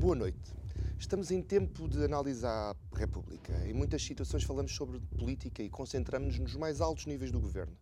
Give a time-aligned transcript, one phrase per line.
[0.00, 0.54] Boa noite.
[0.98, 3.52] Estamos em tempo de análise à República.
[3.68, 7.76] Em muitas situações falamos sobre política e concentramos-nos nos mais altos níveis do governo.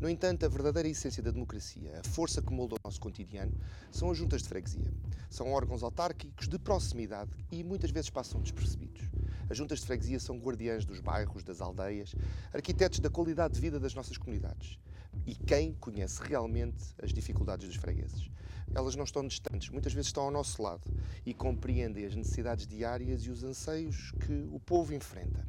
[0.00, 3.52] No entanto, a verdadeira essência da democracia, a força que molda o nosso cotidiano,
[3.90, 4.88] são as juntas de freguesia.
[5.28, 9.02] São órgãos autárquicos de proximidade e muitas vezes passam despercebidos.
[9.50, 12.14] As juntas de freguesia são guardiãs dos bairros, das aldeias,
[12.52, 14.78] arquitetos da qualidade de vida das nossas comunidades
[15.26, 18.30] e quem conhece realmente as dificuldades dos fregueses.
[18.74, 20.82] Elas não estão distantes, muitas vezes estão ao nosso lado
[21.26, 25.46] e compreendem as necessidades diárias e os anseios que o povo enfrenta.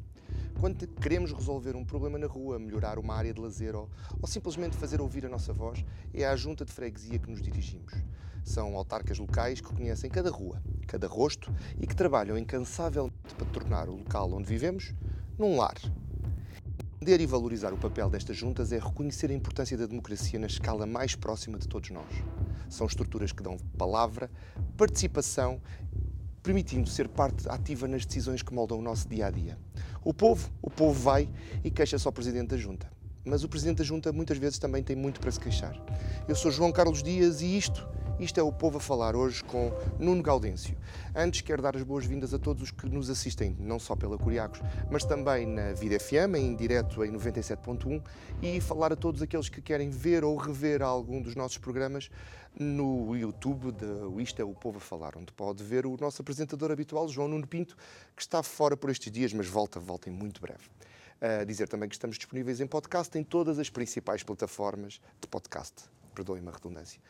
[0.58, 4.76] Quando queremos resolver um problema na rua, melhorar uma área de lazer ou, ou simplesmente
[4.76, 7.92] fazer ouvir a nossa voz, é à junta de freguesia que nos dirigimos.
[8.42, 13.88] São autarcas locais que conhecem cada rua, cada rosto e que trabalham incansavelmente para tornar
[13.88, 14.94] o local onde vivemos
[15.38, 15.74] num lar,
[16.98, 20.86] Entender e valorizar o papel destas juntas é reconhecer a importância da democracia na escala
[20.86, 22.10] mais próxima de todos nós.
[22.70, 24.30] São estruturas que dão palavra,
[24.78, 25.60] participação,
[26.42, 29.58] permitindo ser parte ativa nas decisões que moldam o nosso dia a dia.
[30.02, 31.28] O povo, o povo vai
[31.62, 32.90] e queixa-se ao Presidente da Junta.
[33.26, 35.76] Mas o Presidente da Junta muitas vezes também tem muito para se queixar.
[36.26, 37.86] Eu sou João Carlos Dias e isto
[38.18, 40.76] isto é o Povo a Falar hoje com Nuno Gaudêncio.
[41.14, 44.60] Antes quero dar as boas-vindas a todos os que nos assistem, não só pela Curiacos,
[44.90, 48.02] mas também na Vida FM, em direto em 97.1
[48.42, 52.10] e falar a todos aqueles que querem ver ou rever algum dos nossos programas
[52.58, 56.70] no YouTube de Isto é o Povo a Falar, onde pode ver o nosso apresentador
[56.70, 57.76] habitual, João Nuno Pinto,
[58.14, 60.70] que está fora por estes dias, mas volta, volta em muito breve.
[61.46, 65.84] Dizer também que estamos disponíveis em podcast em todas as principais plataformas de podcast.
[66.14, 67.00] Perdoem-me a redundância.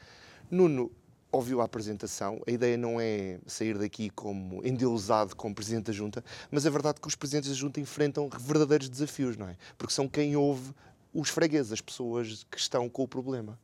[0.51, 0.91] Nuno
[1.31, 6.25] ouviu a apresentação, a ideia não é sair daqui como endeusado como Presidente da Junta,
[6.51, 9.57] mas é verdade que os Presidentes da Junta enfrentam verdadeiros desafios, não é?
[9.77, 10.73] Porque são quem ouve
[11.13, 13.59] os fregueses, as pessoas que estão com o problema.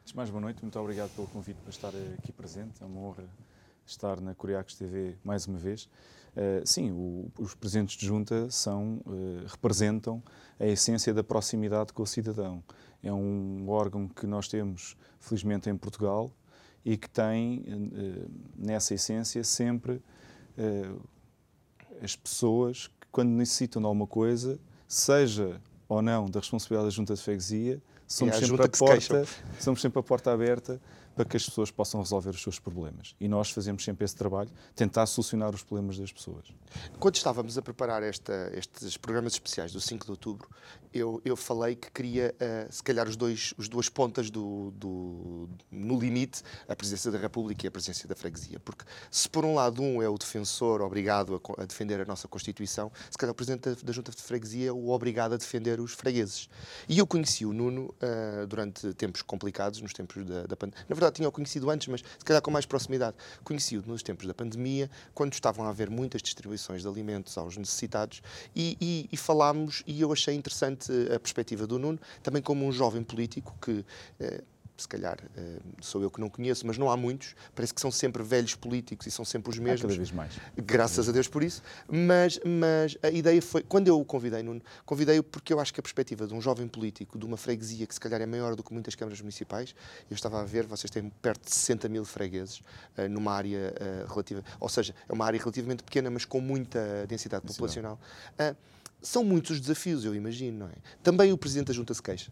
[0.00, 3.24] Antes mais, boa noite, muito obrigado pelo convite para estar aqui presente, é uma honra
[3.86, 5.88] estar na Curiacos TV mais uma vez.
[6.34, 10.22] Uh, sim, o, os presidentes de junta são, uh, representam
[10.58, 12.62] a essência da proximidade com o cidadão.
[13.02, 16.32] É um órgão que nós temos, felizmente, em Portugal
[16.84, 20.02] e que tem, uh, nessa essência, sempre
[22.02, 27.14] as pessoas que, quando necessitam de alguma coisa, seja ou não da responsabilidade da junta
[27.14, 29.24] de freguesia, somos sempre, a porta,
[29.58, 30.80] somos sempre a porta aberta
[31.14, 33.14] para que as pessoas possam resolver os seus problemas.
[33.20, 36.46] E nós fazemos sempre esse trabalho, tentar solucionar os problemas das pessoas.
[36.98, 40.48] Quando estávamos a preparar esta, estes programas especiais do 5 de outubro,
[40.92, 45.48] eu, eu falei que queria, uh, se calhar, os dois, os duas pontas do, do,
[45.70, 48.60] no limite, a presidência da República e a presidência da freguesia.
[48.60, 52.28] Porque se, por um lado, um é o defensor obrigado a, a defender a nossa
[52.28, 55.80] Constituição, se calhar o presidente da, da, Junta de Freguesia é o obrigado a defender
[55.80, 56.48] os fregueses.
[56.88, 61.16] E eu conheci o Nuno uh, durante tempos complicados, nos tempos da, da pandemia verdade
[61.16, 63.16] tinha-o conhecido antes, mas se calhar com mais proximidade.
[63.44, 68.22] Conheci-o nos tempos da pandemia, quando estavam a haver muitas distribuições de alimentos aos necessitados,
[68.54, 72.72] e, e, e falámos, e eu achei interessante a perspectiva do Nuno, também como um
[72.72, 73.84] jovem político que.
[74.20, 74.42] Eh,
[74.76, 77.34] se calhar eh, sou eu que não conheço, mas não há muitos.
[77.54, 79.82] Parece que são sempre velhos políticos e são sempre os mesmos.
[79.82, 80.38] cada vez mais.
[80.56, 81.62] Graças a Deus por isso.
[81.88, 85.80] Mas, mas a ideia foi, quando eu o convidei, Nuno, convidei-o porque eu acho que
[85.80, 88.62] a perspectiva de um jovem político, de uma freguesia que se calhar é maior do
[88.62, 89.74] que muitas câmaras municipais,
[90.10, 92.58] eu estava a ver, vocês têm perto de 60 mil fregueses
[92.96, 97.06] uh, numa área uh, relativa, ou seja, é uma área relativamente pequena, mas com muita
[97.06, 97.98] densidade populacional.
[99.00, 100.74] São muitos os desafios, eu imagino, não é?
[101.02, 102.30] Também o Presidente da Junta se queixa.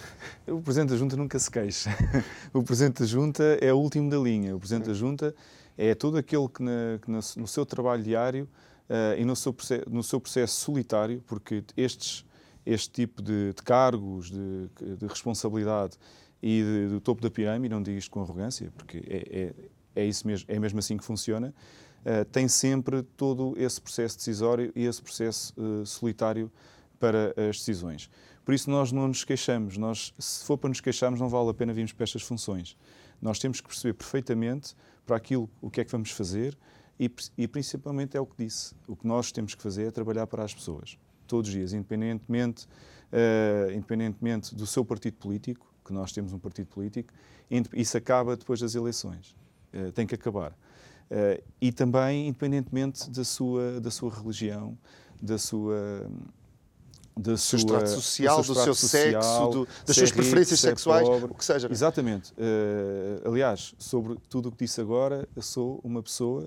[0.46, 1.90] O Presidente da Junta nunca se queixa.
[2.54, 4.54] O Presidente da Junta é o último da linha.
[4.54, 5.34] O Presidente da Junta
[5.76, 8.48] é todo aquele que, na, que no seu trabalho diário
[8.88, 12.24] uh, e no seu, processo, no seu processo solitário, porque estes,
[12.64, 15.96] este tipo de, de cargos, de, de, responsabilidade
[16.42, 19.52] e de, do topo da pirâmide, não digo isto com arrogância, porque é,
[19.96, 21.54] é, é, isso mesmo, é mesmo assim que funciona,
[22.04, 26.50] uh, tem sempre todo esse processo decisório e esse processo uh, solitário
[26.98, 28.08] para as decisões.
[28.46, 29.76] Por isso nós não nos queixamos.
[29.76, 32.76] Nós, se for para nos queixarmos, não vale a pena virmos para estas funções.
[33.20, 36.56] Nós temos que perceber perfeitamente para aquilo o que é que vamos fazer
[36.98, 38.72] e, e principalmente é o que disse.
[38.86, 40.96] O que nós temos que fazer é trabalhar para as pessoas,
[41.26, 46.68] todos os dias, independentemente, uh, independentemente do seu partido político, que nós temos um partido
[46.68, 47.12] político,
[47.74, 49.34] isso acaba depois das eleições.
[49.74, 50.52] Uh, tem que acabar.
[50.52, 54.78] Uh, e também, independentemente da sua, da sua religião,
[55.20, 56.08] da sua.
[57.18, 60.60] Da do seu sua, social, do seu, do seu social, sexo, do, das suas preferências
[60.60, 61.30] sexuais, pobre.
[61.30, 61.66] o que seja.
[61.70, 62.32] Exatamente.
[62.32, 66.46] Uh, aliás, sobre tudo o que disse agora, eu sou uma pessoa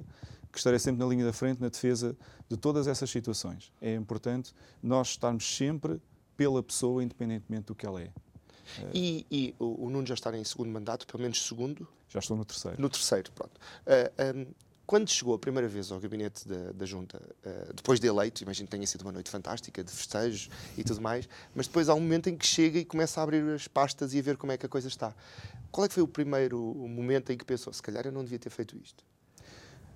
[0.51, 2.15] que estarei sempre na linha da frente na defesa
[2.47, 3.71] de todas essas situações.
[3.81, 5.99] É importante nós estarmos sempre
[6.37, 8.11] pela pessoa, independentemente do que ela é.
[8.93, 11.87] E, e o, o Nuno já está em segundo mandato, pelo menos segundo?
[12.07, 12.81] Já estou no terceiro.
[12.81, 13.53] No terceiro, pronto.
[13.55, 14.45] Uh, ah, um,
[14.89, 18.65] quando chegou a primeira vez ao gabinete da, da Junta, uh, depois de eleito, imagino
[18.65, 21.99] que tenha sido uma noite fantástica, de festejos e tudo mais, mas depois há um
[21.99, 24.57] momento em que chega e começa a abrir as pastas e a ver como é
[24.57, 25.13] que a coisa está.
[25.71, 28.39] Qual é que foi o primeiro momento em que pensou, se calhar eu não devia
[28.39, 29.05] ter feito isto?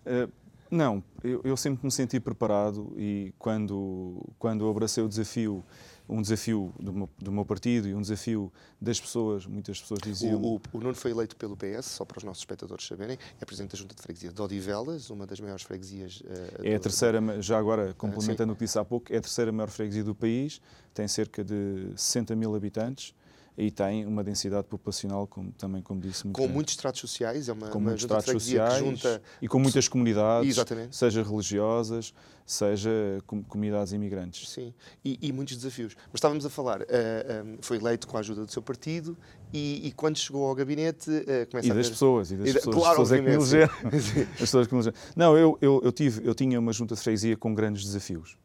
[0.06, 0.32] Uh,
[0.70, 5.64] não, eu, eu, sempre me senti preparado e quando, quando abracei o desafio,
[6.08, 10.42] um desafio do meu, do meu, partido e um desafio das pessoas, muitas pessoas diziam...
[10.42, 13.46] O, o, o Nuno foi eleito pelo PS, só para os nossos espectadores saberem, é
[13.46, 16.22] Presidente da Junta de Freguesia de Odivelas, uma das maiores freguesias...
[16.22, 19.22] Uh, é a terceira, já agora complementando uh, o que disse há pouco, é a
[19.22, 20.62] terceira maior freguesia do país,
[20.94, 23.14] tem cerca de 60 mil habitantes,
[23.58, 26.54] e tem uma densidade populacional, como, também como disse, muito Com grande.
[26.56, 29.22] muitos estratos sociais, é uma, com uma muitos estratos sociais junta...
[29.42, 30.96] e com muitas comunidades, Exatamente.
[30.96, 32.14] seja religiosas,
[32.46, 32.90] seja
[33.28, 34.50] com, comunidades imigrantes.
[34.50, 34.74] Sim,
[35.06, 35.96] e, e, muitos desafios.
[36.08, 38.62] Mas estávamos a falar, uh, eh, um, eh, foi eleito com a ajuda do seu
[38.62, 39.18] partido
[39.54, 42.54] e, e quando chegou ao gabinete uh, começa e a das pessoas, e das e
[42.54, 43.74] pessoas, claro, pessoas é que me elegeram.
[44.34, 45.12] As pessoas que me elegeram.
[45.16, 48.38] Não, eu, eu, eu, tive, eu tinha uma junta de freguesia com grandes desafios.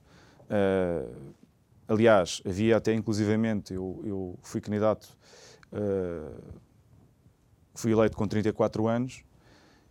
[0.50, 1.34] Uh,
[1.88, 5.16] aliás, havia até inclusivamente, eu, eu fui candidato
[5.72, 6.60] Uh,
[7.74, 9.22] fui eleito com 34 anos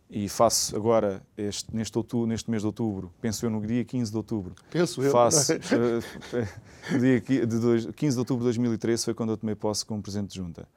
[0.09, 4.09] e faço agora, este, neste, outubro, neste mês de outubro, penso eu no dia 15
[4.09, 4.55] de outubro.
[4.69, 5.11] Penso eu.
[5.11, 5.57] Faço, uh,
[6.99, 10.67] dia 15 de outubro de 2013 foi quando eu tomei posse como Presidente de Junta.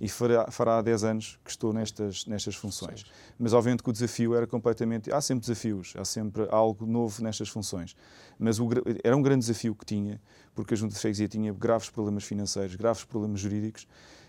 [0.00, 3.04] E fará, fará 10 anos que estou nestas, nestas funções.
[3.38, 5.12] Mas obviamente que o desafio era completamente.
[5.12, 7.96] Há sempre desafios, há sempre algo novo nestas funções.
[8.38, 8.68] Mas o,
[9.02, 10.20] era um grande desafio que tinha,
[10.54, 13.86] porque a Junta de Freguesia tinha graves problemas financeiros, graves problemas jurídicos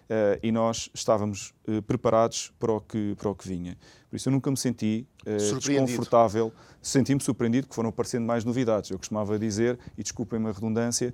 [0.10, 3.78] Uh, e nós estávamos uh, preparados para o, que, para o que vinha.
[4.10, 6.52] Por isso eu nunca me senti uh, desconfortável,
[6.82, 8.90] senti-me surpreendido que foram aparecendo mais novidades.
[8.90, 11.14] Eu costumava dizer, e desculpem-me a redundância,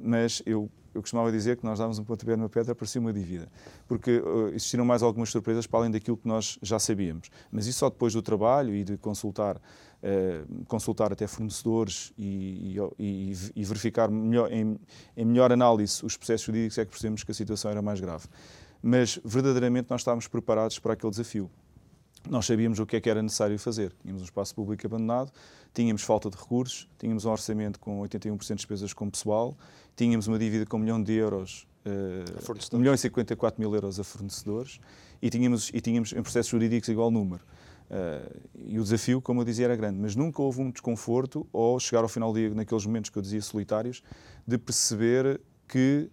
[0.00, 3.48] mas eu, eu costumava dizer que nós dávamos um pontapé numa pedra, parecia uma dívida.
[3.86, 4.22] Porque
[4.54, 7.28] existiram mais algumas surpresas para além daquilo que nós já sabíamos.
[7.52, 9.60] Mas isso só depois do trabalho e de consultar
[10.68, 14.78] consultar até fornecedores e, e, e verificar melhor, em,
[15.16, 18.26] em, melhor análise os processos jurídicos é que percebemos que a situação era mais grave.
[18.82, 21.50] Mas verdadeiramente nós estávamos preparados para aquele desafio.
[22.28, 23.92] Nós sabíamos o que é que era necessário fazer.
[24.00, 25.30] Tínhamos um espaço público abandonado,
[25.74, 29.56] tínhamos falta de recursos, tínhamos um orçamento com 81% de despesas com pessoal,
[29.96, 34.00] tínhamos uma dívida com um milhão de euros, uh, 1 milhão e 54 mil euros
[34.00, 34.80] a fornecedores
[35.20, 37.42] e tínhamos, e tínhamos em processos jurídicos igual número.
[37.90, 41.78] Uh, e o desafio, como eu dizia, era grande, mas nunca houve um desconforto ou
[41.78, 44.02] chegar ao final do dia, naqueles momentos que eu dizia solitários,
[44.46, 46.10] de perceber que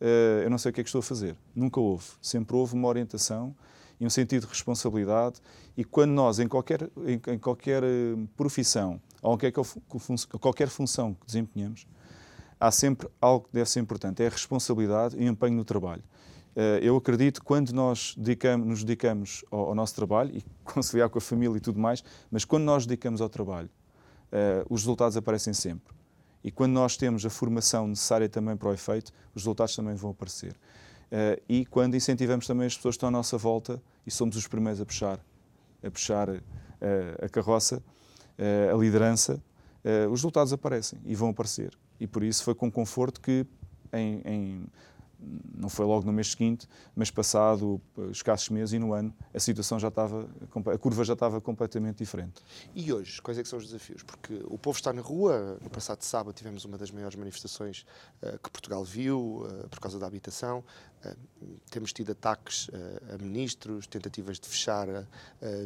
[0.00, 1.36] uh, eu não sei o que é que estou a fazer.
[1.54, 2.04] Nunca houve.
[2.20, 3.54] Sempre houve uma orientação
[3.98, 5.40] e um sentido de responsabilidade.
[5.76, 9.52] E quando nós, em qualquer, em, em qualquer eh, profissão ou qualquer,
[10.40, 11.86] qualquer função que desempenhamos,
[12.60, 16.02] há sempre algo que deve ser importante: é a responsabilidade e o empenho no trabalho.
[16.56, 21.08] Eh, eu acredito que quando nós dedicamos, nos dedicamos ao, ao, nosso trabalho e conciliar
[21.08, 23.68] com a família e tudo mais, mas quando nós dedicamos ao trabalho,
[24.32, 25.92] uh, os resultados aparecem sempre.
[26.42, 30.10] E quando nós temos a formação necessária também para o efeito, os resultados também vão
[30.10, 30.52] aparecer.
[30.52, 34.46] Uh, e quando incentivamos também as pessoas que estão à nossa volta e somos os
[34.46, 35.18] primeiros a puxar,
[35.82, 37.82] a puxar a carroça,
[38.70, 39.42] a liderança,
[40.10, 41.72] os resultados aparecem e vão aparecer.
[41.98, 43.46] E por isso foi com conforto que
[43.90, 44.66] em, em
[45.56, 49.78] não foi logo no mês seguinte, mas passado escassos meses e no ano, a situação
[49.78, 50.28] já estava,
[50.72, 52.42] a curva já estava completamente diferente.
[52.74, 54.02] E hoje, quais é são os desafios?
[54.02, 57.86] Porque o povo está na rua, no passado sábado tivemos uma das maiores manifestações
[58.22, 60.64] uh, que Portugal viu, uh, por causa da habitação,
[61.04, 61.16] uh,
[61.70, 62.70] temos tido ataques
[63.12, 64.86] a ministros, tentativas de fechar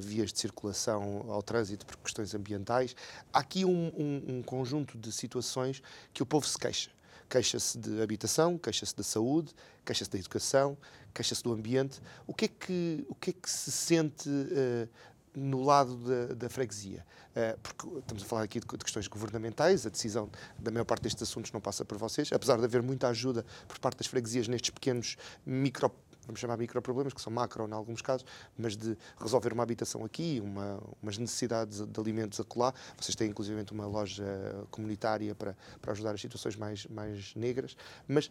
[0.01, 2.97] vias de circulação ao trânsito por questões ambientais.
[3.33, 6.91] Há aqui um, um, um conjunto de situações que o povo se queixa
[7.29, 9.55] queixa-se de habitação, queixa-se da saúde,
[9.85, 10.77] queixa-se da educação,
[11.13, 12.01] queixa-se do ambiente.
[12.27, 14.89] O que é que, o que, é que se sente uh,
[15.35, 17.05] no lado da, da freguesia?
[17.31, 21.03] Uh, porque estamos a falar aqui de, de, questões governamentais, a decisão da maior parte
[21.03, 24.49] destes assuntos não passa por vocês, apesar de haver muita ajuda por parte das freguesias
[24.49, 25.93] nestes pequenos micro
[26.29, 28.25] vamos chamar microproblemas, que são macro em alguns casos,
[28.57, 32.73] mas de resolver uma habitação aqui, uma, umas necessidades de alimentos acolá.
[32.97, 34.25] Vocês têm inclusive uma loja
[34.71, 37.77] comunitária para, para ajudar as situações mais, mais negras.
[38.07, 38.31] Mas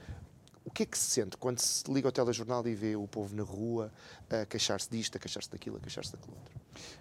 [0.63, 3.35] o que é que se sente quando se liga ao telejornal e vê o povo
[3.35, 3.91] na rua
[4.29, 6.53] a queixar-se disto, a queixar-se daquilo, a queixar-se daquilo outro?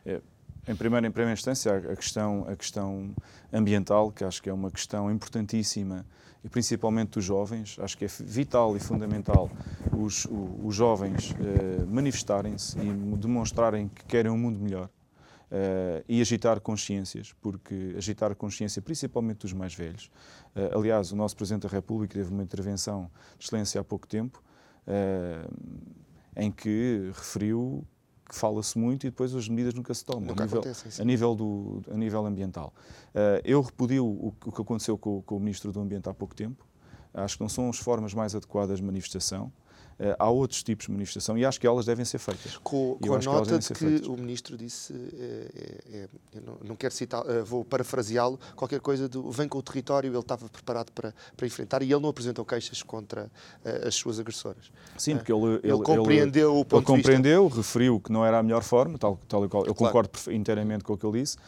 [0.06, 0.22] É,
[0.68, 3.14] em primeira, em primeira instância, a questão, a questão
[3.52, 6.06] ambiental, que acho que é uma questão importantíssima,
[6.44, 9.50] e principalmente dos jovens, acho que é vital e fundamental
[9.92, 10.26] os,
[10.62, 14.88] os jovens eh, manifestarem-se e demonstrarem que querem um mundo melhor.
[15.48, 20.10] Uh, e agitar consciências, porque agitar consciência principalmente dos mais velhos.
[20.56, 24.42] Uh, aliás, o nosso Presidente da República teve uma intervenção de excelência há pouco tempo,
[24.88, 25.48] uh,
[26.34, 27.86] em que referiu
[28.28, 30.62] que fala-se muito e depois as medidas nunca se tomam nunca a, nível,
[30.98, 32.72] a, nível do, a nível ambiental.
[33.14, 36.34] Uh, eu repudio o, o, que aconteceu com, com, o Ministro do Ambiente há pouco
[36.34, 36.66] tempo.
[37.14, 39.50] Acho que não são as formas mais adequadas de manifestação.
[39.98, 42.58] Uh, há outros tipos de manifestação e acho que elas devem ser feitas.
[42.58, 44.06] Com, com a nota de que feitas.
[44.06, 49.30] o Ministro disse, é, é, não, não, quero citar, uh, vou parafraseá-lo, qualquer coisa do
[49.30, 52.82] vem com o território, ele estava preparado para, para enfrentar e ele não apresentou queixas
[52.82, 54.70] contra uh, as suas agressoras.
[54.98, 58.38] Sim, porque ele, ele, ele compreendeu ele, o ponto ele compreendeu, referiu que não era
[58.38, 59.94] a melhor forma, tal, tal e qual, eu claro.
[60.10, 61.38] concordo inteiramente com o que ele disse,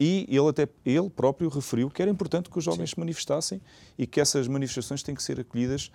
[0.00, 2.94] e ele até ele próprio referiu que era importante que os jovens Sim.
[2.94, 3.60] se manifestassem
[3.98, 5.90] e que essas manifestações têm que ser acolhidas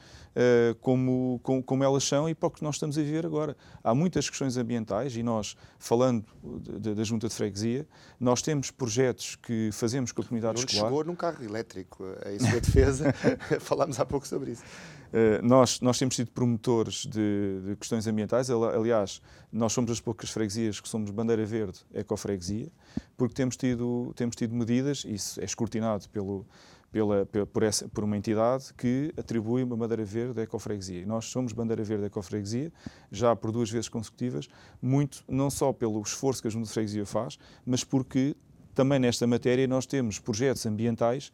[0.81, 3.55] como, como como elas são e para o que nós estamos a viver agora.
[3.81, 7.87] Há muitas questões ambientais e nós, falando da Junta de Freguesia,
[8.19, 10.89] nós temos projetos que fazemos com a comunidade Não escolar.
[10.89, 13.15] chegou num carro elétrico, é isso a defesa,
[13.61, 14.63] falámos há pouco sobre isso.
[14.63, 18.49] Uh, nós, nós temos sido promotores de, de, questões ambientais.
[18.49, 22.69] Aliás, nós somos as poucas freguesias que somos bandeira verde ecofreguesia,
[23.15, 26.45] porque temos tido, temos tido medidas, isso é escrutinado pelo,
[26.91, 31.01] pela, por, essa, por uma entidade que atribui uma bandeira verde da ecofreguesia.
[31.01, 32.71] E nós somos bandeira verde da ecofreguesia
[33.09, 34.47] já por duas vezes consecutivas,
[34.81, 38.35] muito não só pelo esforço que a Junta de Freguesia faz, mas porque
[38.73, 41.31] também nesta matéria nós temos projetos ambientais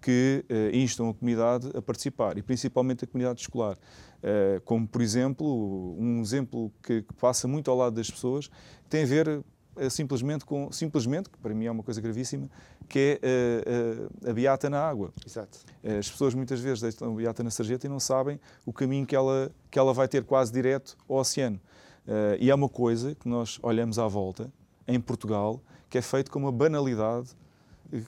[0.00, 3.78] que uh, instam a comunidade a participar, e principalmente a comunidade escolar.
[4.18, 8.50] Uh, como, por exemplo, um exemplo que, que, passa muito ao lado das pessoas,
[8.88, 9.42] tem a ver
[9.90, 12.48] simplesmente com, simplesmente, que para mim é uma coisa gravíssima,
[12.88, 15.12] que é a, a, a beata na água.
[15.26, 15.58] Exato.
[15.98, 19.16] As pessoas muitas vezes deixam a beata na sarjeta e não sabem o caminho que
[19.16, 21.60] ela, que ela vai ter quase direto ao oceano.
[22.06, 24.52] Uh, e é uma coisa que nós olhamos à volta,
[24.86, 27.30] em Portugal, que é feito com uma banalidade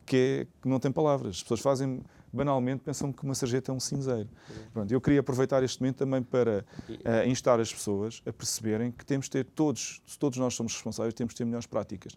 [0.04, 1.36] que, é, que não tem palavras.
[1.36, 2.02] As pessoas fazem
[2.36, 4.28] banalmente pensam que uma sarjeta é um cinzeiro.
[4.72, 9.04] Pronto, eu queria aproveitar este momento também para uh, instar as pessoas a perceberem que
[9.04, 12.16] temos de ter todos, se todos nós somos responsáveis, temos de ter melhores práticas.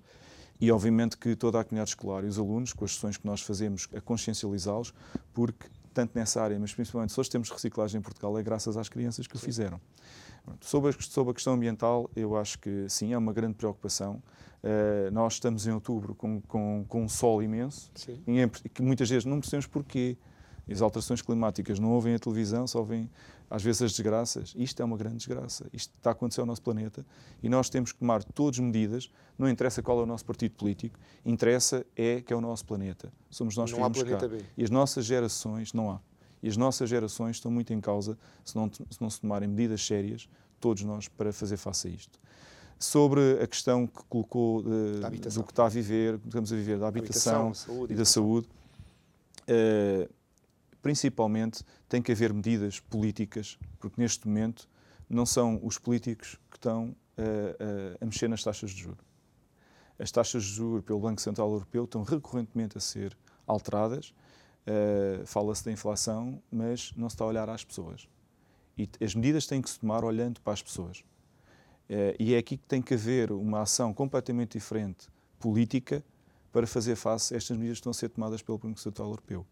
[0.62, 3.42] E, obviamente, que toda a comunidade escolar e os alunos, com as sessões que nós
[3.42, 4.94] fazemos, a consciencializá-los,
[5.34, 8.90] porque, tanto nessa área, mas principalmente se hoje temos reciclagem em Portugal, é graças às
[8.90, 9.80] crianças que o fizeram.
[10.62, 14.22] Sobre a, sobre a questão ambiental, eu acho que sim, é uma grande preocupação.
[14.64, 18.22] Uh, nós estamos em outubro com, com, com um sol imenso, sim.
[18.74, 20.18] que muitas vezes não percebemos porquê.
[20.72, 23.10] As alterações climáticas não ouvem a televisão, só ouvem
[23.50, 24.54] às vezes as desgraças.
[24.56, 25.68] Isto é uma grande desgraça.
[25.74, 27.06] Isto está a acontecer ao nosso planeta
[27.42, 29.12] e nós temos que tomar todas medidas.
[29.38, 33.12] Não interessa qual é o nosso partido político, interessa é que é o nosso planeta.
[33.30, 34.28] Somos nós não que vivemos cá.
[34.28, 34.44] B.
[34.58, 36.00] E as nossas gerações, não há.
[36.42, 39.86] E as nossas gerações estão muito em causa se não, se não se tomarem medidas
[39.86, 42.20] sérias, todos nós, para fazer face a isto.
[42.78, 44.64] Sobre a questão que colocou uh,
[45.34, 48.06] do que está a viver, que estamos a viver, da habitação, habitação saúde, e da
[48.06, 48.48] saúde,
[49.50, 50.19] uh,
[50.82, 54.68] principalmente tem que haver medidas políticas, porque neste momento
[55.10, 59.04] não são os políticos que estão a, a, a mexer nas taxas de juros.
[59.98, 64.14] As taxas de juros pelo Banco Central Europeu estão recorrentemente a ser alteradas.
[64.66, 68.08] Uh, Fala-se da inflação, mas não se está a olhar às pessoas.
[68.78, 71.00] E as medidas têm que se tomar olhando para as pessoas.
[71.90, 75.10] Uh, e é aqui que tem que haver uma ação completamente diferente,
[75.40, 76.04] política,
[76.52, 79.46] para fazer face a estas medidas que estão a ser tomadas pelo Banco Central Europeu.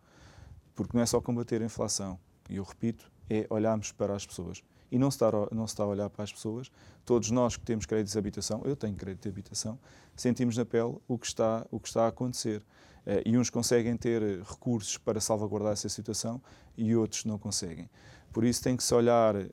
[0.78, 4.64] Porque não é só combater a inflação, e eu repito, é olharmos para as pessoas.
[4.92, 6.72] E não se, está, não está a olhar para as pessoas.
[7.04, 9.80] Todos nós que temos créditos de habitação, eu tenho crédito de habitação,
[10.16, 12.62] sentimos na pele o que está, o que está a acontecer.
[13.06, 16.40] Uh, e uns conseguem ter recursos para salvaguardar essa situação
[16.78, 17.90] e outros não conseguem.
[18.32, 19.50] Por isso tem que se olhar, uh,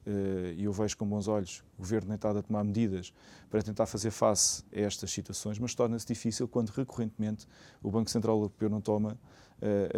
[0.57, 3.14] e eu vejo com bons olhos, o Governo tem estado a tomar medidas
[3.49, 7.47] para tentar fazer face a estas situações, mas torna-se difícil quando recorrentemente
[7.83, 9.19] o Banco Central Europeu não toma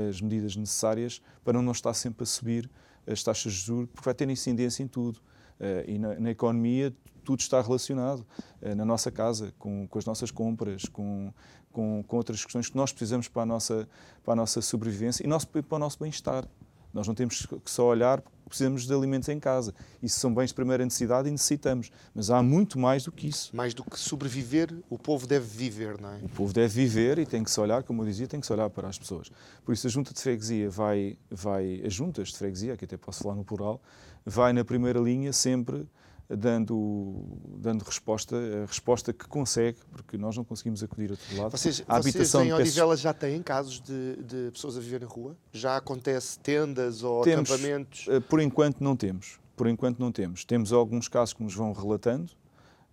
[0.09, 2.71] as medidas necessárias para não estar sempre a subir
[3.07, 5.21] as taxas de juros, porque vai ter incidência em tudo.
[5.59, 6.95] Uh, e na, na, economia
[7.25, 8.27] tudo está relacionado.
[8.61, 11.33] Uh, na nossa casa, com, com as nossas compras, com,
[11.73, 13.89] com, com, outras questões que nós precisamos para a nossa,
[14.23, 16.47] para a nossa sobrevivência e nosso, para o nosso bem-estar.
[16.93, 19.75] Nós não temos que só olhar precisamos de alimentos em casa.
[20.03, 21.91] Isso são bens de primeira necessidade e necessitamos.
[22.15, 23.55] Mas há muito mais do que isso.
[23.55, 26.17] Mais do que sobreviver, o povo deve viver, não é?
[26.23, 28.53] O povo deve viver e tem que se olhar, como eu dizia, tem que se
[28.53, 29.31] olhar para as pessoas.
[29.65, 33.23] Por isso a junta de freguesia vai, vai as juntas de freguesia, aqui até posso
[33.23, 33.81] falar no plural,
[34.25, 35.87] vai na primeira linha sempre
[36.29, 37.25] dando,
[37.59, 41.51] dando resposta, a resposta que consegue, porque nós não conseguimos acudir a todo lado.
[41.53, 45.07] Vocês, a habitação vocês em Odivelas já têm casos de, de, pessoas a viver na
[45.07, 45.37] rua?
[45.53, 48.07] Já acontece tendas ou temos, acampamentos?
[48.09, 49.39] Eh, por enquanto não temos.
[49.57, 50.45] Por enquanto não temos.
[50.45, 52.33] Temos alguns casos que nos vão relatando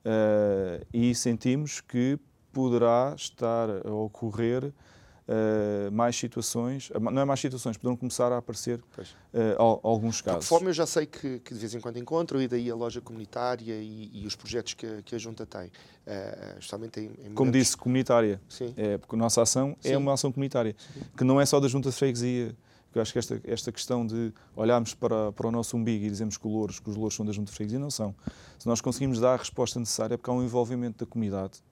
[0.05, 2.17] uh, e sentimos que
[2.51, 4.71] poderá estar a ocorrer
[5.33, 10.41] uh, mais situações, não é mais situações, poderão começar a aparecer uh, alguns casos.
[10.41, 12.75] De forma eu já sei que, que, de vez em quando encontro, e daí a
[12.75, 17.33] loja comunitária e, e os projetos que, que, a Junta tem, uh, justamente em, em
[17.33, 18.73] Como disse, comunitária, Sim.
[18.77, 19.93] É, porque a nossa ação é Sim.
[19.95, 21.01] é uma ação comunitária, Sim.
[21.17, 22.55] que não é só da Junta de Freguesia,
[22.95, 26.37] eu acho que esta, esta questão de olharmos para, para o nosso umbigo e dizemos
[26.37, 28.13] que, louros, que os louros são da Junta de Freguesia, não são.
[28.59, 31.63] Se nós conseguimos dar a resposta necessária, é porque há um envolvimento da comunidade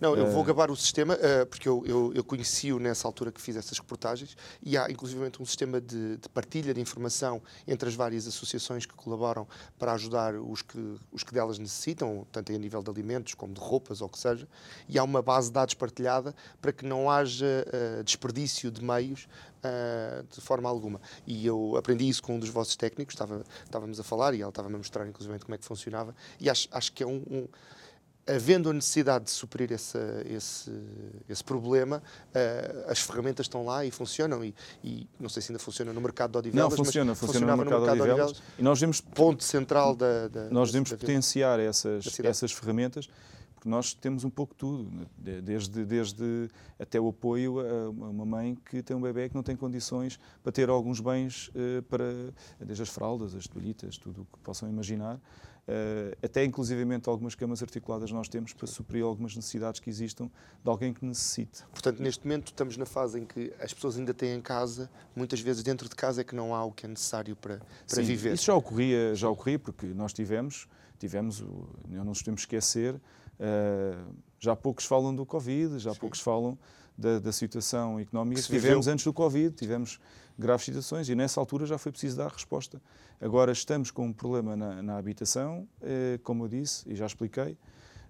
[0.00, 3.32] não, eu vou eh, gabar o sistema, uh, porque eu, eu, eu conheci-o nessa altura
[3.32, 7.88] que fiz essas reportagens, e há inclusivamente um sistema de, de, partilha de informação entre
[7.88, 9.46] as várias associações que colaboram
[9.78, 13.60] para ajudar os que, os que delas necessitam, tanto a nível de alimentos como de
[13.60, 14.46] roupas ou o que seja,
[14.88, 19.28] e há uma base de dados partilhada para que não haja uh, desperdício de meios
[19.58, 21.00] uh, de forma alguma.
[21.26, 24.48] E eu aprendi isso com um dos vossos técnicos, estava, estávamos a falar e ele
[24.48, 27.48] estava-me a mostrar inclusivamente como é que funcionava, e acho, acho que é um, um
[28.28, 30.70] havendo a necessidade de suprir esse, esse,
[31.28, 34.44] esse problema, uh, as ferramentas estão lá e funcionam.
[34.44, 34.54] E,
[34.84, 37.56] e, não sei se ainda funciona no mercado de Odivelas, não, funciona, mas funciona no
[37.56, 38.42] mercado, no mercado de Odivelas.
[38.58, 43.08] E nós devemos, ponto central da, da Nós devemos potenciar essas, essas ferramentas
[43.58, 48.80] porque nós temos um pouco tudo, desde, desde até o apoio a uma mãe que
[48.84, 52.04] tem um bebê que não tem condições para ter alguns bens uh, para,
[52.60, 55.20] desde as fraldas, as toalhitas, tudo o que possam imaginar,
[56.22, 60.30] até inclusivamente algumas camas articuladas nós temos para suprir algumas necessidades que existam
[60.64, 61.64] de alguém que necessite.
[61.70, 65.40] Portanto, neste momento estamos na fase em que as pessoas ainda têm em casa, muitas
[65.40, 68.02] vezes dentro de casa é que não há o que é necessário para, para Sim,
[68.02, 68.34] viver.
[68.34, 70.66] Isso já ocorria, já ocorria porque nós tivemos,
[70.98, 71.44] tivemos,
[71.88, 76.00] não nos temos esquecer, uh, já poucos falam do Covid, já Sim.
[76.00, 76.58] poucos falam
[76.98, 78.92] da, da situação económica que, que tivemos viveu.
[78.92, 80.00] antes do Covid, tivemos
[80.36, 82.82] graves situações e nessa altura já foi preciso dar resposta.
[83.20, 87.56] Agora estamos com um problema na, na habitação, eh, como eu disse e já expliquei,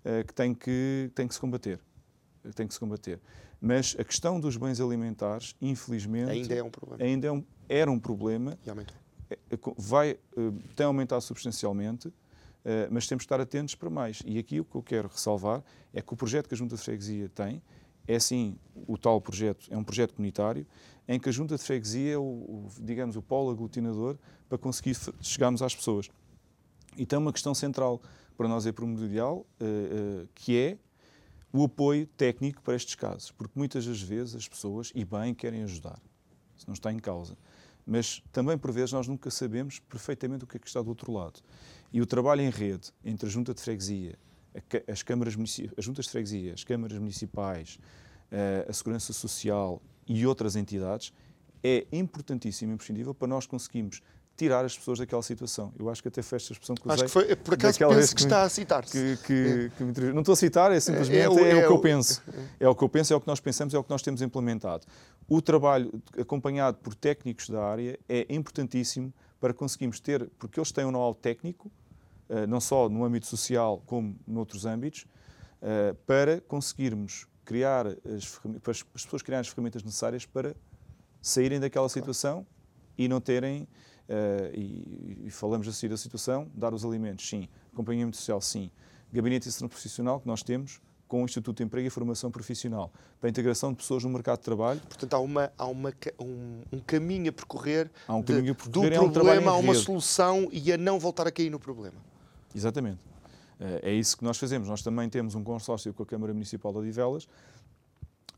[0.05, 1.79] eh, que, tem que tem que se combater.
[2.55, 3.21] Tem que se combater.
[3.61, 7.05] Mas a questão dos bens alimentares, infelizmente, ainda é um problema.
[7.05, 8.59] Ainda é um, era um problema.
[8.65, 8.97] E aumentou.
[9.31, 9.37] É,
[9.77, 10.19] vai, eh,
[10.75, 12.13] tem aumentado substancialmente,
[12.91, 14.21] mas temos que estar atentos para mais.
[14.27, 16.83] E aqui o que eu quero ressalvar é que o projeto que a Junta de
[16.83, 17.63] Freguesia tem
[18.09, 20.67] é sim o tal projeto, é um projeto comunitário,
[21.07, 24.17] em que a Junta de Freguesia é o, o digamos, o polo aglutinador
[24.49, 26.11] para conseguir chegarmos às pessoas.
[26.97, 28.01] E tem uma questão central
[28.37, 30.79] para nós é primordial, uh, uh, que é
[31.53, 35.63] o apoio técnico para estes casos, porque muitas das vezes as pessoas, e bem, querem
[35.63, 36.01] ajudar,
[36.57, 37.37] isso não está em causa.
[37.87, 41.11] Mas também, por vezes, nós nunca sabemos perfeitamente o que é que está do outro
[41.11, 41.41] lado.
[41.91, 44.19] E o trabalho em rede entre a Junta de Freguesia,
[44.87, 45.35] as câmaras
[45.77, 47.79] as juntas de freguesia, as câmaras municipais,
[48.31, 51.13] eh, a segurança social e outras entidades,
[51.63, 54.01] é importantíssimo e imprescindível para nós conseguirmos
[54.39, 55.73] tirar as pessoas daquela situação.
[55.77, 56.95] Eu acho que até fecha a expressão que usei.
[56.95, 58.93] Acho que foi, por acaso penso que, que está a citar-se.
[58.93, 59.93] Que, que, é.
[59.93, 62.23] que não estou a citar, é simplesmente é, o, é, é o que eu penso.
[62.61, 64.23] É o que eu penso, é o que nós pensamos, é o que nós temos
[64.23, 64.87] implementado.
[65.29, 70.85] O trabalho acompanhado por técnicos da área é importantíssimo para conseguirmos ter, porque eles têm
[70.85, 71.71] um know-how técnico,
[72.49, 75.07] não só no âmbito social como noutros âmbitos,
[75.61, 80.55] eh, para conseguirmos criar as, para as pessoas criarem as ferramentas necessárias para
[81.21, 82.47] saírem daquela situação
[82.97, 88.17] e não terem, uh, e, e, falamos assim da situação, dar os alimentos, sim, acompanhamento
[88.17, 88.71] social, sim,
[89.13, 92.93] gabinete de inserção profissional que nós temos com o Instituto de Emprego e Formação Profissional,
[93.19, 94.81] para a integração de pessoas no mercado de trabalho.
[94.81, 98.55] Portanto, há, uma, há uma, um, um caminho a percorrer, há um caminho de, a
[98.55, 101.59] percorrer do é um problema a uma solução e a não voltar a cair no
[101.59, 101.97] problema.
[102.55, 103.01] Exatamente.
[103.61, 104.69] Eh, é isso que nós fazemos.
[104.69, 107.29] Nós também temos um consórcio com a Câmara Municipal de Odivelas,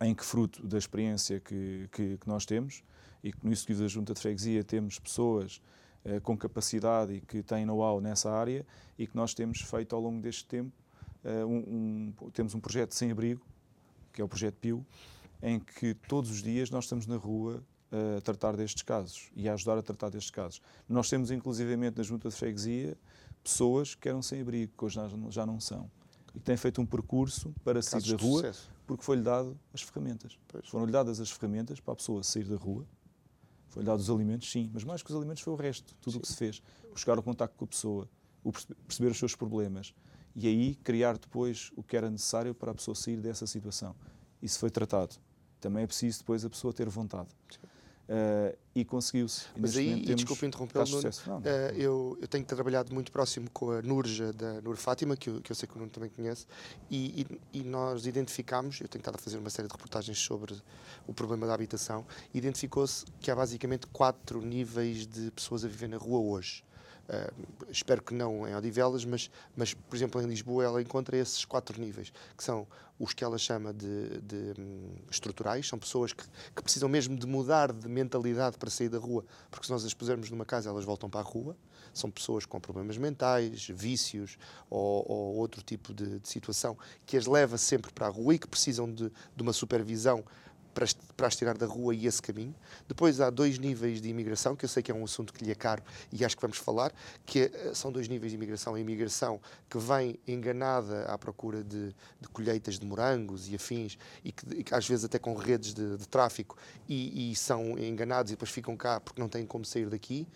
[0.01, 2.83] em que, fruto da experiência que, que, que nós temos,
[3.23, 5.61] e que no Instituto da Junta de Freguesia temos pessoas
[6.05, 8.67] eh, com capacidade e que têm know-how nessa área,
[8.99, 10.73] e que nós temos feito ao longo deste tempo,
[11.23, 13.43] eh, um, um, temos um projeto sem abrigo,
[14.13, 14.85] que é o projeto PIO,
[15.43, 19.49] em que todos os dias nós estamos na rua eh, a tratar destes casos e
[19.49, 20.63] a ajudar a tratar destes casos.
[20.89, 22.97] Nós temos inclusivamente na Junta de Freguesia
[23.43, 24.99] pessoas que eram sem abrigo, que hoje
[25.31, 25.91] já não são,
[26.35, 28.71] e que têm feito um percurso para sair da rua, sucesso.
[28.87, 30.39] porque foi-lhe dado as ferramentas.
[30.65, 32.87] Foram-lhe dadas as ferramentas para a pessoa sair da rua,
[33.69, 36.21] Foi dado os alimentos, sim, mas mais que os alimentos foi o resto, tudo o
[36.21, 36.61] que se fez.
[36.93, 38.09] Buscar o contacto com a pessoa,
[38.87, 39.95] perceber os seus problemas
[40.35, 43.95] e aí criar depois o que era necessário para a pessoa sair dessa situação.
[44.43, 45.15] Isso foi tratado.
[45.61, 47.29] Também é preciso depois a pessoa ter vontade.
[48.11, 49.45] Uh, e conseguiu-se.
[49.57, 51.47] Mas aí, e desculpe interrompê-lo, uh,
[51.77, 55.53] eu, eu tenho trabalhado muito próximo com a Nurja da Nur Fátima, que eu, que
[55.53, 56.45] eu sei que o Nuno também conhece,
[56.91, 60.61] e, e, e, nós identificámos, eu tenho estado a fazer uma série de reportagens sobre
[61.07, 65.97] o problema da habitação, identificou-se que há basicamente quatro níveis de pessoas a viver na
[65.97, 66.65] rua hoje.
[67.11, 71.45] Uh, espero que não em Odivelas, mas, mas, por exemplo, em Lisboa ela encontra esses
[71.45, 72.69] quatro níveis, que são
[73.01, 76.23] os que ela chama de, de um, estruturais, são pessoas que,
[76.55, 79.93] que, precisam mesmo de mudar de mentalidade para sair da rua, porque se nós as
[79.93, 81.57] pusermos numa casa, elas voltam para a rua.
[81.93, 87.27] São pessoas com problemas mentais, vícios ou, ou outro tipo de, de, situação que as
[87.27, 90.23] leva sempre para a rua e que precisam de, de uma supervisão
[90.81, 92.55] para, para as tirar da rua e esse caminho.
[92.89, 95.51] Depois há dois níveis de imigração, que eu sei que é um assunto que lhe
[95.51, 96.91] é caro e acho que vamos falar,
[97.27, 98.75] que é, são dois níveis de imigração.
[98.75, 99.39] A imigração
[99.69, 104.65] que vem enganada à procura de, de colheitas de morangos e afins, e que, e
[104.65, 106.57] que às vezes até com redes de, de tráfico,
[106.89, 110.27] e, e são enganados e depois ficam cá porque não têm como sair daqui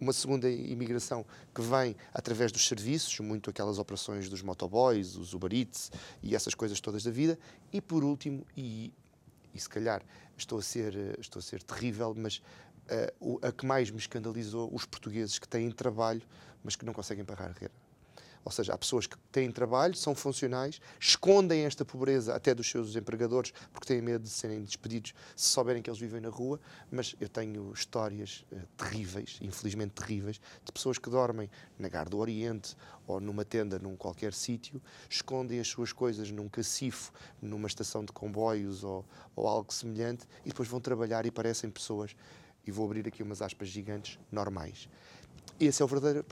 [0.00, 5.52] uma segunda imigração que vem através dos serviços, muito aquelas operações dos motoboys, os Uber
[5.52, 5.92] Eats
[6.22, 7.38] e essas coisas todas da vida,
[7.72, 8.92] e por último, e
[9.54, 10.02] e se calhar
[10.36, 12.42] estou a ser, eh, estou a ser terrível, mas
[13.20, 16.22] uh, a que mais me escandalizou, os portugueses que têm trabalho,
[16.62, 17.83] mas que não conseguem pagar a renda.
[18.44, 22.94] Ou seja, há pessoas que têm trabalho, são funcionais, escondem esta pobreza até dos seus
[22.94, 26.60] empregadores porque têm medo de serem despedidos se souberem que eles vivem na rua.
[26.90, 32.18] Mas eu tenho histórias uh, terríveis, infelizmente terríveis, de pessoas que dormem na Gar do
[32.18, 32.76] Oriente
[33.06, 38.12] ou numa tenda num qualquer sítio, escondem as suas coisas num cacifo, numa estação de
[38.12, 39.04] comboios ou,
[39.34, 42.14] ou algo semelhante e depois vão trabalhar e parecem pessoas,
[42.66, 44.88] e vou abrir aqui umas aspas gigantes, normais.
[45.60, 46.26] Esse é o verdadeiro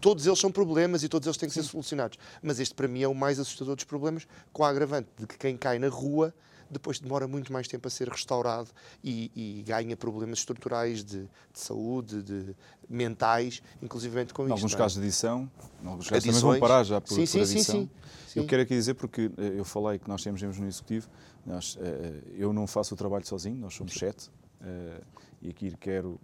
[0.00, 1.62] todos eles são problemas e todos eles têm que Sim.
[1.62, 2.18] ser solucionados.
[2.42, 5.36] Mas este, para mim, é o mais assustador dos problemas, com a agravante de que
[5.38, 6.34] quem cai na rua
[6.70, 8.68] depois demora muito mais tempo a ser restaurado
[9.02, 12.56] e, e ganha problemas estruturais de, de, saúde, de
[12.88, 14.52] mentais, inclusive com em isto.
[14.52, 14.76] Alguns é?
[14.76, 15.50] casos de adição,
[15.82, 16.42] em alguns casos Adições.
[16.42, 17.80] também vão parar já por, sim, sim, por adição.
[17.80, 17.90] Sim,
[18.28, 21.08] sim, Eu quero aqui dizer, porque eh, eu falei que nós temos no Executivo,
[21.44, 25.00] nós, eh, eu não faço o trabalho sozinho, nós somos sete, eh,
[25.42, 26.20] e aqui quero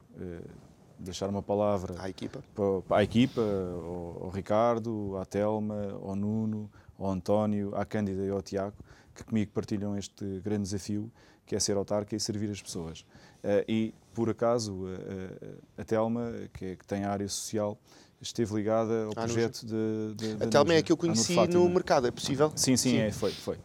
[1.03, 6.71] deixar uma palavra à equipa, para, à equipa ao, ao, Ricardo, à Telma, ao Nuno,
[6.99, 8.77] ao António, à Cândida e ao Tiago,
[9.15, 11.11] que comigo partilham este grande desafio,
[11.45, 13.01] que é ser autarca e servir as pessoas.
[13.43, 17.77] Uh, e, por acaso, uh, a Telma, que, é, que, tem a área social,
[18.21, 21.69] esteve ligada ao ah, projeto de, de, de, A Telma é que eu conheci no
[21.69, 22.53] mercado, é possível?
[22.55, 22.99] Sim, sim, sim.
[22.99, 23.33] É, foi.
[23.33, 23.59] foi.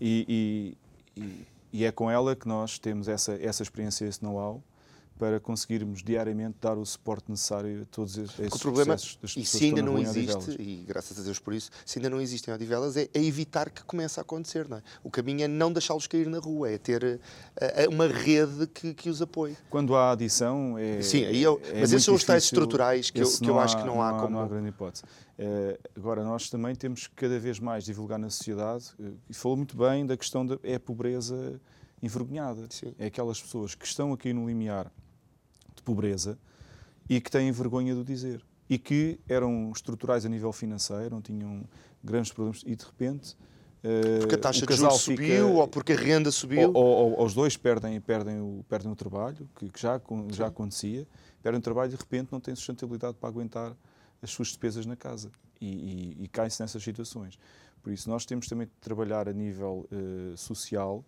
[0.00, 0.76] E,
[1.16, 4.62] e, e, e, é com ela que nós temos essa, essa experiência, esse know-how,
[5.18, 8.96] para conseguirmos diariamente dar o suporte necessário a todos esses Porque o problema,
[9.36, 12.52] e se ainda não existe, e graças a Deus por isso, se ainda não existem
[12.52, 14.68] odivelas, é, é evitar que comece a acontecer.
[14.68, 14.82] Não é?
[15.02, 19.08] O caminho é não deixá-los cair na rua, é ter uh, uma rede que, que
[19.08, 19.56] os apoie.
[19.70, 21.00] Quando há adição, é.
[21.00, 23.64] Sim, aí eu, é mas esses são os tais estruturais que eu, que eu há,
[23.64, 24.30] acho que não, não há, há, como.
[24.30, 25.04] Não há grande hipótese.
[25.38, 29.56] Uh, agora, nós também temos que cada vez mais divulgar na sociedade, uh, e falou
[29.56, 31.60] muito bem da questão da é a pobreza
[32.02, 32.66] envergonhada.
[32.70, 32.94] Sim.
[32.98, 34.90] É aquelas pessoas que estão aqui no limiar
[35.84, 36.38] pobreza
[37.08, 38.44] e que têm vergonha de o dizer.
[38.68, 41.64] E que eram estruturais a nível financeiro, não tinham
[42.02, 43.36] grandes problemas e de repente.
[43.82, 46.70] Eh, porque a taxa de juros subiu fica, ou porque a renda subiu?
[46.72, 50.46] Ou, ou, ou, os dois perdem, perdem, o, perdem o trabalho, que, que já, já
[50.46, 51.06] acontecia,
[51.42, 53.76] perdem o trabalho e de repente não têm sustentabilidade para aguentar
[54.22, 55.66] as suas despesas na casa e,
[56.20, 57.38] e, e caem-se nessas situações.
[57.82, 61.04] Por isso, nós temos também de trabalhar a nível uh, social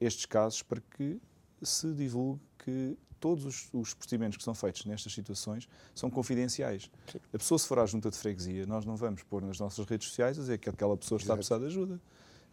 [0.00, 1.20] estes casos para que
[1.62, 6.90] se divulgue que todos os, os, procedimentos que são feitos nestas situações são confidenciais.
[7.10, 7.18] Sim.
[7.32, 10.08] A pessoa, se for à junta de freguesia, nós não vamos pôr nas nossas redes
[10.08, 12.00] sociais a dizer que aquela pessoa está a precisar de ajuda.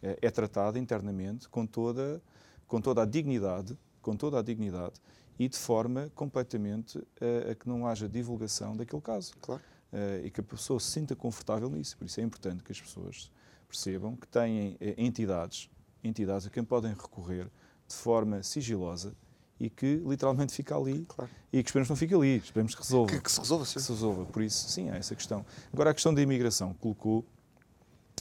[0.02, 2.22] É, é tratada internamente com toda,
[2.66, 5.00] com toda a dignidade, com toda a dignidade
[5.38, 9.34] e de forma completamente a, a que não haja divulgação daquele caso.
[9.40, 9.62] Claro.
[9.92, 11.96] Uh, e que a pessoa se sinta confortável nisso.
[11.96, 13.30] Por isso é importante que as pessoas
[13.68, 15.70] percebam que têm eh, entidades,
[16.02, 17.48] entidades a quem podem recorrer
[17.86, 19.14] de forma sigilosa
[19.58, 21.30] e que literalmente fica ali claro.
[21.52, 23.12] e que esperemos não fique ali, esperemos que resolva.
[23.12, 23.74] Que, que, se resolva, sim.
[23.74, 24.24] Que se resolva.
[24.26, 25.44] Por isso, sim, há essa questão.
[25.72, 27.24] Agora, a questão da imigração, colocou,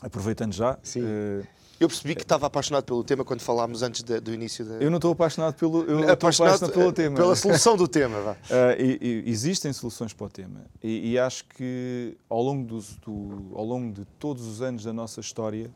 [0.02, 0.78] aproveitando já.
[0.84, 1.02] Sim.
[1.02, 1.48] Uh,
[1.80, 4.76] eu percebi que estava apaixonado pelo tema quando falámos antes de, do início da.
[4.76, 7.16] Eu não estou apaixonado pelo, eu apaixonado, apaixonado pelo tema.
[7.16, 8.22] Pela solução do tema.
[8.22, 8.32] Vá.
[8.32, 8.36] Uh,
[8.80, 10.66] e, e, existem soluções para o tema.
[10.82, 14.94] E, e acho que ao longo, do, do, ao longo de todos os anos da
[14.94, 15.70] nossa história,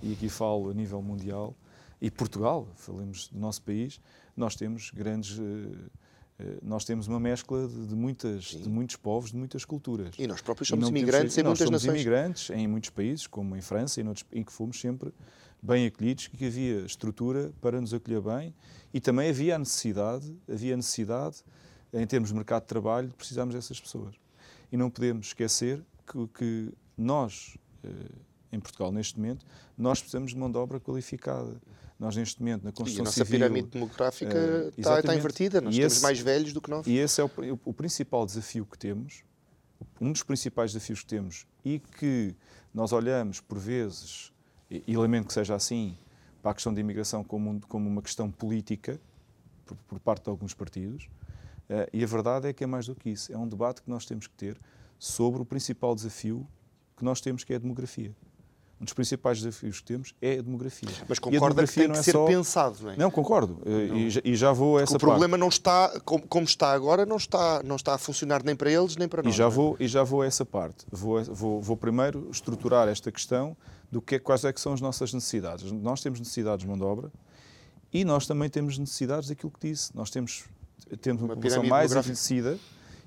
[0.00, 1.54] e aqui falo a nível mundial,
[2.00, 4.00] e Portugal, falemos do nosso país,
[4.36, 5.90] nós temos grandes uh,
[6.42, 10.14] eh, nós temos uma mescla de, muitas, de muitos povos, de muitas culturas.
[10.18, 11.82] E nós próprios somos imigrantes em muitas nações.
[11.82, 15.12] somos imigrantes em muitos países, como em França, e noutros, em que fomos sempre
[15.62, 18.54] bem acolhidos, que havia estrutura para nos acolher bem
[18.92, 21.44] e também havia a necessidade, havia a necessidade,
[21.92, 24.16] em termos de mercado de trabalho, de precisarmos dessas pessoas.
[24.72, 27.88] E não podemos esquecer que, que nós, eh,
[28.52, 31.56] em Portugal, neste momento, nós precisamos de mão de obra qualificada.
[31.98, 33.00] Nós, neste momento, na construção civil...
[33.00, 35.60] E a nossa civil, pirâmide demográfica uh, está, está, invertida.
[35.60, 36.86] Nós temos esse, mais velhos do que novos.
[36.86, 37.30] E esse é o,
[37.64, 39.22] o, principal desafio que temos,
[40.00, 42.34] um dos principais desafios que temos e que
[42.74, 44.32] nós olhamos, por vezes,
[44.70, 45.96] e, e lamento que seja assim,
[46.42, 49.00] para a questão da imigração como, como uma questão política,
[49.64, 51.04] por, por parte de alguns partidos,
[51.70, 53.32] uh, e a verdade é que é mais do que isso.
[53.32, 54.60] É um debate que nós temos que ter
[54.98, 56.46] sobre o principal desafio
[56.96, 58.14] que nós temos, que é a demografia
[58.82, 60.88] um dos principais desafios que temos é a demografia.
[61.08, 62.26] Mas concorda que tem que é ser só...
[62.26, 62.96] pensado, não é?
[62.96, 63.62] Não, concordo.
[63.64, 63.96] Não.
[63.96, 65.04] E, já vou a essa parte.
[65.04, 65.40] O problema parte.
[65.40, 69.06] não está, como, está agora, não está, não está a funcionar nem para eles, nem
[69.06, 69.32] para nós.
[69.32, 69.48] E já, é?
[69.48, 70.84] vou, e já vou a essa parte.
[70.90, 73.56] Vou, vou, vou primeiro estruturar esta questão
[73.88, 75.70] do que, quais é que são as nossas necessidades.
[75.70, 77.12] Nós temos necessidades de mão de obra
[77.92, 79.94] e nós também temos necessidades daquilo que disse.
[79.94, 80.44] Nós temos,
[81.00, 82.58] temos uma, uma população mais envelhecida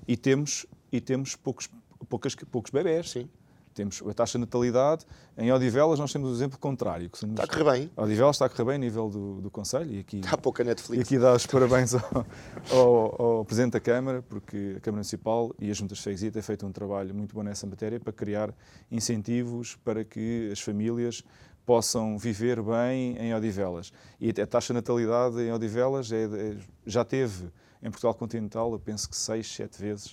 [0.08, 1.68] e temos, e temos poucos,
[2.08, 3.10] poucas, poucos bebés.
[3.10, 3.28] Sim
[3.76, 5.04] temos a taxa de natalidade.
[5.36, 7.10] Em Odivelas nós temos o exemplo contrário.
[7.10, 7.24] Que.
[7.24, 7.90] Está a correr bem.
[7.94, 9.92] Odivelas está a correr bem a nível do, do Conselho.
[9.92, 10.98] E aqui, Há pouca Netflix.
[10.98, 12.26] E aqui dá os parabéns ao,
[12.72, 16.42] ao, ao, Presidente da Câmara, porque a Câmara Municipal e as Juntas de Freguesia têm
[16.42, 18.52] feito um trabalho muito bom nessa matéria para criar
[18.90, 21.22] incentivos para que as famílias
[21.66, 23.92] possam viver bem em Odivelas.
[24.18, 27.50] E a taxa de natalidade em Odivelas é, é, já teve,
[27.82, 30.12] em Portugal continental, eu penso que seis, sete vezes,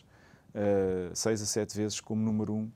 [0.54, 2.71] uh, seis a sete vezes como número um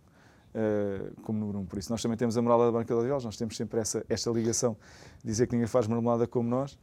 [0.58, 1.66] Uh, como número um.
[1.68, 4.04] Por isso, nós também temos a morada da Banca de Odivelas, nós temos sempre essa,
[4.10, 4.76] esta ligação
[5.24, 6.78] de dizer que ninguém faz marmelada como nós, uh,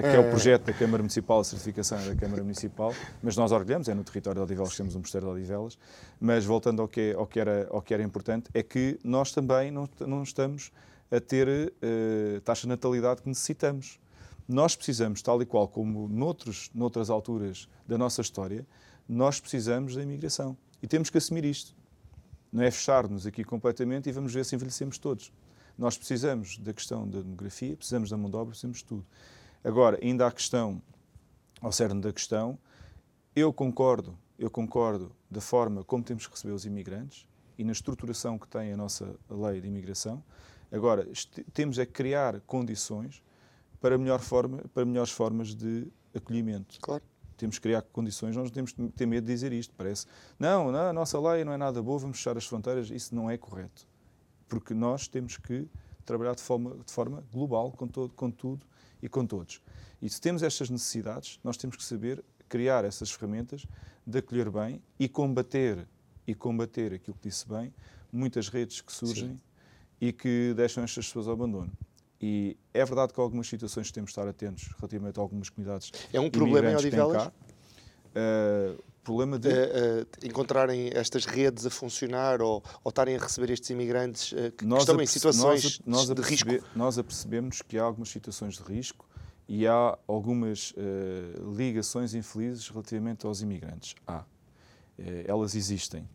[0.00, 3.88] que é o projeto da Câmara Municipal, a certificação da Câmara Municipal, mas nós orgulhamos,
[3.88, 5.76] é no território de Odivelas que temos um mosteiro de Odivelas,
[6.20, 9.72] mas voltando ao que, ao que, era, ao que era importante, é que nós também
[9.72, 10.70] não, não estamos
[11.10, 13.98] a ter uh, taxa de natalidade que necessitamos.
[14.46, 18.64] Nós precisamos, tal e qual como noutros, noutras alturas da nossa história,
[19.08, 20.56] nós precisamos da imigração.
[20.80, 21.74] E temos que assumir isto
[22.52, 25.32] não é fechar-nos aqui completamente e vamos ver se envelhecemos todos.
[25.78, 29.06] Nós precisamos da questão da demografia, precisamos da mão de obra, precisamos de tudo.
[29.62, 30.82] Agora, ainda a questão,
[31.60, 32.58] ao cerne da questão,
[33.34, 38.38] eu concordo, eu concordo da forma como temos que receber os imigrantes e na estruturação
[38.38, 40.22] que tem a nossa lei de imigração.
[40.72, 41.06] Agora,
[41.52, 43.22] temos é que criar condições
[43.80, 46.78] para, melhor forma, para melhores formas de acolhimento.
[46.80, 47.02] Claro
[47.40, 49.74] temos que criar condições, nós não temos que ter medo de dizer isto.
[49.76, 50.06] Parece,
[50.38, 52.90] não, não, a nossa lei não é nada boa, vamos fechar as fronteiras.
[52.90, 53.88] Isso não é correto.
[54.48, 55.66] Porque nós temos que
[56.04, 58.66] trabalhar de forma, de forma global com, todo, com tudo
[59.02, 59.62] e com todos.
[60.02, 63.66] E se temos estas necessidades, nós temos que saber criar essas ferramentas
[64.06, 65.86] de acolher bem e combater,
[66.26, 67.72] e combater aquilo que disse bem,
[68.12, 69.40] muitas redes que surgem Sim.
[70.00, 71.72] e que deixam estas pessoas ao abandono.
[72.20, 75.90] E é verdade que algumas situações temos de estar atentos relativamente a algumas comunidades.
[76.12, 77.28] É um problema em Odivelas?
[77.28, 79.48] Uh, problema de.
[79.48, 84.66] Uh, uh, encontrarem estas redes a funcionar ou, ou estarem a receber estes imigrantes que
[84.66, 86.50] nós estão em situações nós, nós de risco?
[86.76, 89.08] Nós apercebemos que há algumas situações de risco
[89.48, 90.74] e há algumas
[91.56, 93.94] ligações infelizes relativamente aos imigrantes.
[94.06, 94.24] Há.
[95.26, 96.06] elas existem.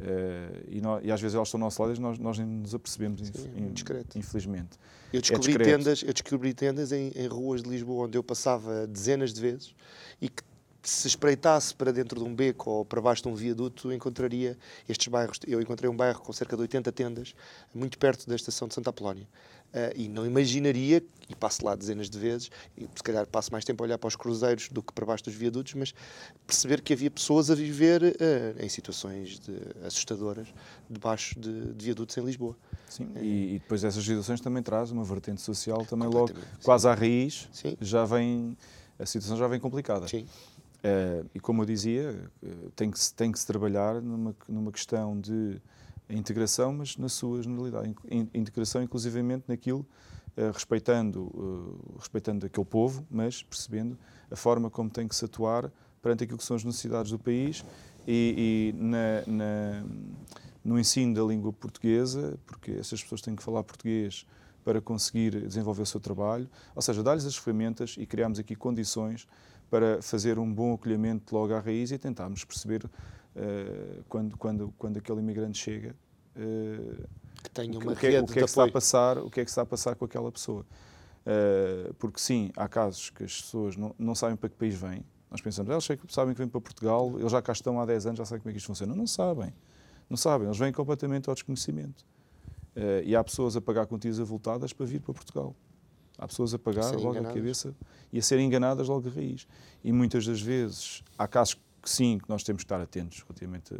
[0.00, 2.46] Uh, e, nós, e, às vezes elas estão ao nosso lado e nós, nós nem
[2.46, 3.74] nos apercebemos, Sim, in,
[4.14, 4.78] infelizmente.
[5.12, 8.86] Eu descobri é tendas, eu descobri tendas em, em, ruas de Lisboa onde eu passava
[8.86, 9.74] dezenas de vezes
[10.20, 10.42] e que
[10.82, 14.56] se espreitasse para dentro de um beco ou para baixo de um viaduto, encontraria
[14.88, 15.38] estes bairros.
[15.46, 17.34] Eu encontrei um bairro com cerca de 80 tendas,
[17.74, 19.26] muito perto da estação de Santa Apolónia.
[19.68, 23.66] Uh, e não imaginaria, e passo lá dezenas de vezes, e se calhar passo mais
[23.66, 25.92] tempo a olhar para os cruzeiros do que para baixo dos viadutos, mas
[26.46, 30.48] perceber que havia pessoas a viver uh, em situações de, assustadoras
[30.88, 32.56] debaixo de, de, viadutos em Lisboa.
[32.88, 36.34] Sim, uh, e, e, depois essas situações também trazem uma vertente social também logo, sim.
[36.64, 37.76] quase à raiz, sim.
[37.78, 38.56] já vem,
[38.98, 40.08] a situação já vem complicada.
[40.08, 40.26] Sim.
[41.34, 42.30] E como eu dizia,
[42.76, 45.60] tem que, tem que se trabalhar numa, numa questão de
[46.08, 47.94] integração, mas na sua generalidade.
[48.34, 49.86] Integração, inclusivamente, naquilo,
[50.36, 53.98] uh, respeitando, uh, respeitando aquele povo, mas percebendo
[54.30, 57.64] a forma como tem que se atuar perante aquilo que são as necessidades do país
[58.06, 59.84] e, e na, na,
[60.64, 64.26] no ensino da língua portuguesa, porque essas pessoas têm que falar português
[64.64, 69.26] para conseguir desenvolver o seu trabalho, ou seja, dar-lhes as ferramentas e criarmos aqui condições
[69.70, 74.96] para fazer um bom acolhimento logo à raiz e tentarmos perceber uh, quando, quando, quando
[74.98, 75.94] aquele imigrante chega,
[76.36, 77.08] uh,
[77.42, 79.40] que tenha uma o que, é, o que é que está a passar, o que
[79.40, 80.64] é que está a passar com aquela pessoa.
[81.26, 85.04] Uh, porque sim, há casos que as pessoas não, não sabem para que país vêm,
[85.30, 88.18] Nós pensamos, eles sabem que vêm para Portugal, eles já cá estão há 10 anos,
[88.18, 88.94] já sabem como é que isto funciona.
[88.94, 89.52] Não sabem.
[90.08, 90.46] Não sabem.
[90.46, 92.04] Eles vêm completamente ao desconhecimento.
[92.74, 95.54] Uh, e há pessoas a pagar quantias avultadas para vir para Portugal.
[96.18, 97.30] Há pessoas a pagar logo enganadas.
[97.30, 97.74] a cabeça
[98.12, 99.46] e a serem enganadas logo de raiz.
[99.84, 103.74] E muitas das vezes, há casos que sim, que nós temos que estar atentos relativamente
[103.74, 103.78] a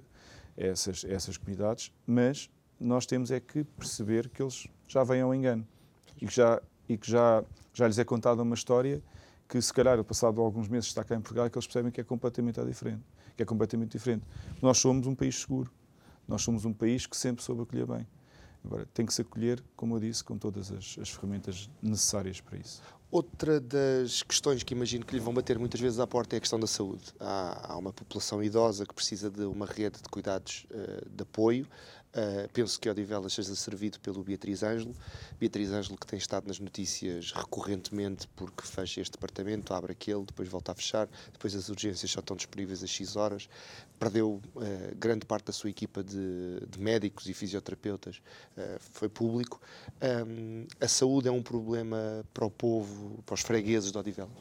[0.57, 2.48] essas, a essas comunidades, mas
[2.79, 5.66] nós temos é que perceber que eles já vêm ao engano
[6.20, 7.42] e que já, e que já,
[7.74, 9.03] já lhes é contada uma história
[9.48, 12.05] que se calhar, passado alguns meses está cá em Portugal, que eles percebem que é
[12.05, 13.03] completamente diferente.
[13.35, 14.24] Que é completamente diferente.
[14.61, 15.72] Nós somos um país seguro.
[16.27, 18.07] Nós somos um país que sempre soube acolher bem.
[18.68, 22.59] Agora, tem que se acolher, como eu disse, com todas as, as ferramentas necessárias para
[22.59, 22.83] isso.
[23.11, 26.40] Outra das questões que imagino que lhe vão bater muitas vezes à porta é a
[26.40, 27.04] questão da saúde.
[27.18, 31.66] Há, há uma população idosa que precisa de uma rede de cuidados uh, de apoio.
[32.09, 34.94] Uh, penso que Odivelas seja servido pelo Beatriz Ângelo.
[35.38, 40.49] Beatriz Ângelo que tem estado nas notícias recorrentemente porque fecha este departamento, abre aquele, depois
[40.49, 43.49] volta a fechar, depois as urgências só estão disponíveis às X horas.
[43.99, 48.23] Perdeu uh, grande parte da sua equipa de, de médicos e fisioterapeutas,
[48.57, 49.61] uh, foi público.
[50.27, 54.33] Um, a saúde é um problema para o povo, para os fregueses de Odivelas?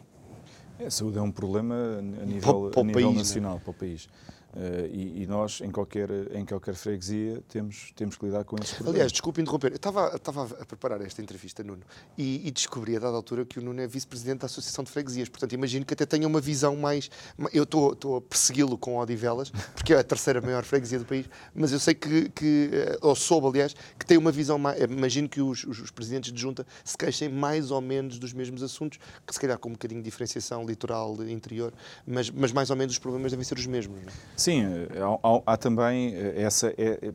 [0.85, 3.17] A saúde é um problema a nível, para, para a nível país, né?
[3.17, 3.61] nacional, né?
[3.63, 4.07] para o país.
[4.53, 8.73] Uh, e, e, nós, em qualquer, em qualquer freguesia, temos, temos que lidar com esses
[8.73, 8.95] problemas.
[8.95, 11.83] Aliás, desculpe interromper, eu estava, estava a preparar esta entrevista, Nuno,
[12.17, 15.29] e, e descobri a dada altura que o Nuno é vice-presidente da Associação de Freguesias,
[15.29, 17.09] portanto imagino que até tenha uma visão mais...
[17.53, 21.29] Eu estou, estou a persegui-lo com Odivelas, porque é a terceira maior freguesia do país,
[21.53, 24.81] mas eu sei que, que eh, ou soube, aliás, que tem uma visão mais...
[24.81, 28.63] Imagino que os, os, os presidentes de junta se queixem mais ou menos dos mesmos
[28.63, 31.73] assuntos, que se calhar com um bocadinho de diferenciação litoral, interior,
[32.07, 34.36] mas, mas mais ou menos os problemas devem ser os mesmos, não é?
[34.37, 34.61] Sim,
[35.23, 36.69] há, há, também eh, essa.
[36.77, 37.13] É, é,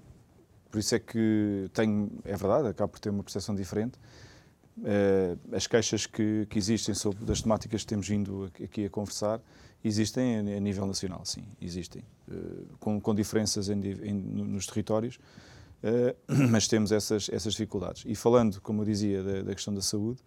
[0.70, 2.10] por isso é que tenho.
[2.24, 3.96] É verdade, acabo por ter uma percepção diferente.
[4.78, 9.38] Uh, as queixas que, que, existem sobre das temáticas que temos vindo aqui a conversar
[9.84, 15.16] existem a, nível nacional, sim, existem, uh, com, com, diferenças em, em, nos territórios,
[15.82, 16.16] uh,
[16.50, 18.04] mas temos essas, essas dificuldades.
[18.06, 20.20] E falando, como eu dizia, da, da questão da saúde,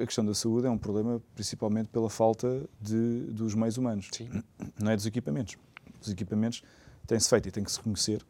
[0.00, 4.28] a questão da saúde é um problema principalmente pela falta de, dos meios humanos, sim.
[4.78, 5.56] não é dos equipamentos
[6.00, 6.62] dos equipamentos,
[7.06, 8.24] tem-se feito e tem que se reconhecer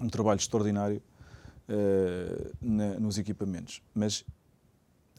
[0.00, 1.02] um trabalho extraordinário
[1.68, 3.82] uh, na, nos equipamentos.
[3.94, 4.24] Mas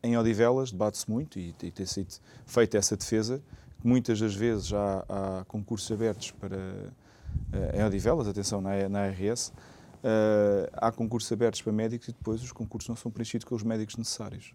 [0.04, 2.14] em Odivelas debate-se muito e, e tem sido
[2.46, 3.42] feita essa defesa,
[3.84, 9.50] muitas das vezes já há concursos abertos para uh, em Odivelas, atenção, na, na ARS,
[9.50, 9.54] uh,
[10.04, 13.64] eh, há concursos abertos para médicos e depois os concursos não são preenchidos com os
[13.64, 14.54] médicos necessários.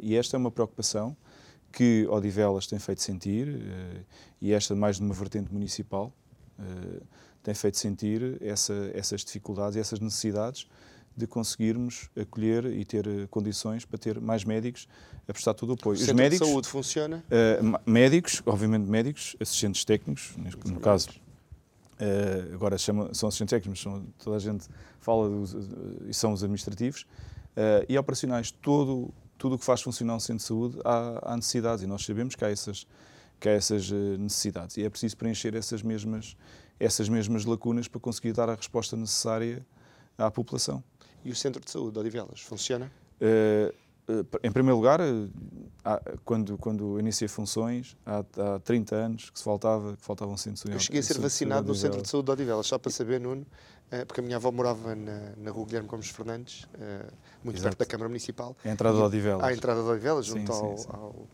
[0.00, 1.16] e esta é uma preocupação
[1.72, 3.48] que Odivelas tem feito sentir,
[4.38, 6.12] e esta mais de uma vertente municipal,
[6.58, 7.02] eh,
[7.42, 10.66] tem feito sentir essa, essas dificuldades e essas necessidades
[11.16, 14.88] de conseguirmos acolher e ter eh, condições para ter mais médicos
[15.28, 15.98] a prestar todo o apoio.
[15.98, 17.24] O Os médicos, de saúde funciona?
[17.28, 20.34] Uh, médicos, obviamente médicos, assistentes técnicos,
[20.64, 24.66] no caso, uh, agora chama, são assistentes técnicos, mas são, toda a gente
[25.00, 25.54] fala dos,
[26.08, 30.38] e são os administrativos, uh, e operacionais, todo, tudo o que faz funcionar um centro
[30.38, 32.86] de saúde há, há necessidades e nós sabemos que há essas
[33.42, 34.76] que há essas eh, necessidades.
[34.76, 36.36] E é preciso preencher essas mesmas,
[36.78, 39.66] essas mesmas lacunas para conseguir dar a resposta necessária
[40.16, 40.82] à população.
[41.24, 42.90] E o Centro de Saúde de Odivelas funciona?
[43.20, 43.74] Uh,
[44.42, 45.00] em primeiro lugar,
[46.24, 48.24] quando, quando iniciei funções, há,
[48.54, 51.74] há 30 anos que se faltava, que faltavam centros Eu cheguei a ser vacinado no
[51.74, 53.46] Centro de Saúde de Odivelas, só para saber, Nuno,
[54.06, 56.68] porque a minha avó morava na, na rua Guilherme Gomes Fernandes,
[57.42, 57.76] muito Exato.
[57.76, 58.56] perto da Câmara Municipal.
[58.64, 59.44] A entrada de Odivelas.
[59.44, 60.88] À entrada de Odivelas, junto sim, ao, sim, sim.
[60.92, 61.28] ao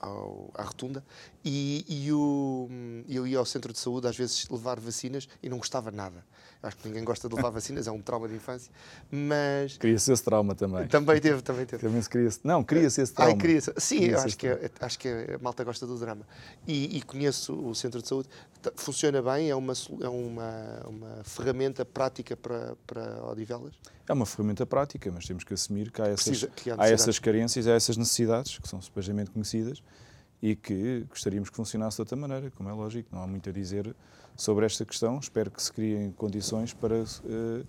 [0.00, 1.04] ao, à rotunda
[1.44, 2.68] e, e o,
[3.08, 6.24] eu ia ao centro de saúde às vezes levar vacinas e não gostava nada.
[6.62, 8.70] Acho que ninguém gosta de levar vacinas, é um trauma de infância,
[9.10, 9.78] mas...
[9.78, 10.86] Cria-se esse trauma também.
[10.88, 11.82] Também teve, também teve.
[11.82, 12.40] Também se cria -se...
[12.44, 13.32] Não, cria-se esse trauma.
[13.32, 13.72] Ai, cria -se.
[13.78, 16.26] Sim, cria acho, que é, acho que a malta gosta do drama.
[16.66, 18.28] E, e, conheço o centro de saúde,
[18.76, 23.74] funciona bem, é uma, é uma, uma ferramenta prática para, para Odivelas?
[24.10, 26.88] É uma ferramenta prática, mas temos que assumir que há essas, Precisa, que há, há
[26.88, 29.80] essas carências, há essas necessidades, que são supostamente conhecidas,
[30.42, 33.08] e que gostaríamos que funcionasse de outra maneira, como é lógico.
[33.12, 33.94] Não há muito a dizer
[34.36, 35.18] sobre esta questão.
[35.20, 36.96] Espero que se criem condições para.
[36.96, 37.64] Uh,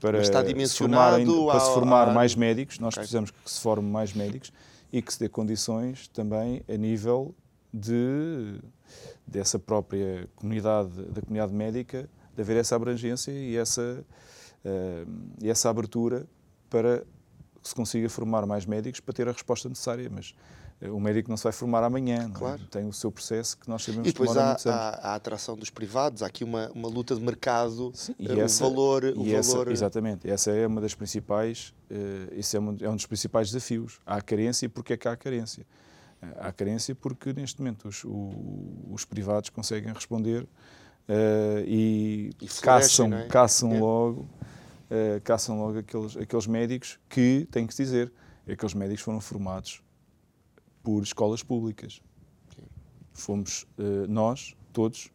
[0.00, 3.02] para está dimensionado se formar, para se formar mais médicos, nós okay.
[3.02, 4.52] precisamos que se forme mais médicos
[4.92, 7.34] e que se dê condições também a nível
[7.72, 8.60] de
[9.26, 14.04] dessa própria comunidade, da comunidade médica, de haver essa abrangência e essa,
[15.42, 16.26] essa abertura
[16.68, 17.04] para
[17.62, 20.08] que se consiga formar mais médicos para ter a resposta necessária.
[20.10, 20.34] Mas
[20.82, 22.38] o médico não se vai formar amanhã, é?
[22.38, 22.62] claro.
[22.66, 25.56] tem o seu processo que nós sabemos e depois que há, há, há, a atração
[25.56, 29.04] dos privados, há aqui uma, uma luta de mercado, Sim, e essa, o valor...
[29.04, 29.72] E o essa, valor...
[29.72, 34.00] Exatamente, essa é uma das principais, uh, esse é um, é um, dos principais desafios.
[34.04, 35.66] Há carência e porquê é que há carência?
[36.38, 38.04] Há carência porque, neste momento, os,
[38.90, 43.26] os privados conseguem responder uh, e, e caçam, é?
[43.28, 43.80] caçam é.
[43.80, 44.28] logo,
[44.90, 48.12] uh, caçam logo aqueles, aqueles médicos que, tem que dizer,
[48.48, 49.82] aqueles médicos foram formados
[50.82, 52.00] por escolas públicas.
[53.12, 55.10] Fomos uh, nós, todos,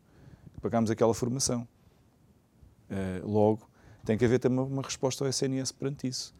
[0.53, 1.67] que pagámos aquela formação.
[3.23, 3.69] logo,
[4.03, 6.33] tem que haver também uma resposta ao SNS perante isso.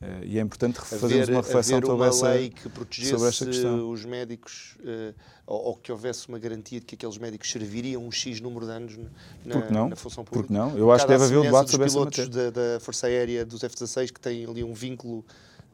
[0.00, 3.44] Uh, e é importante fazermos uma reflexão sobre, uma essa, lei que protegesse sobre esta
[3.44, 3.90] questão.
[3.90, 5.14] os médicos, uh,
[5.46, 8.72] ou, ou, que houvesse uma garantia de que aqueles médicos serviriam um X número de
[8.72, 8.98] anos
[9.44, 9.90] na, Porque não?
[9.90, 10.46] na função pública.
[10.46, 10.78] Porque não?
[10.78, 12.30] Eu acho que deve haver um debate sobre essa matéria.
[12.30, 15.22] Da, da Força Aérea dos F-16 que têm ali um vínculo...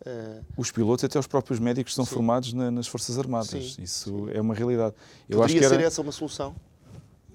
[0.04, 0.42] Uh...
[0.56, 2.14] Os pilotos, até os próprios médicos, são Sim.
[2.14, 3.74] formados na, nas Forças Armadas.
[3.74, 3.82] Sim.
[3.82, 4.30] Isso Sim.
[4.32, 4.96] é uma realidade.
[5.28, 5.82] Eu Poderia acho que era...
[5.82, 6.52] ser essa uma solução?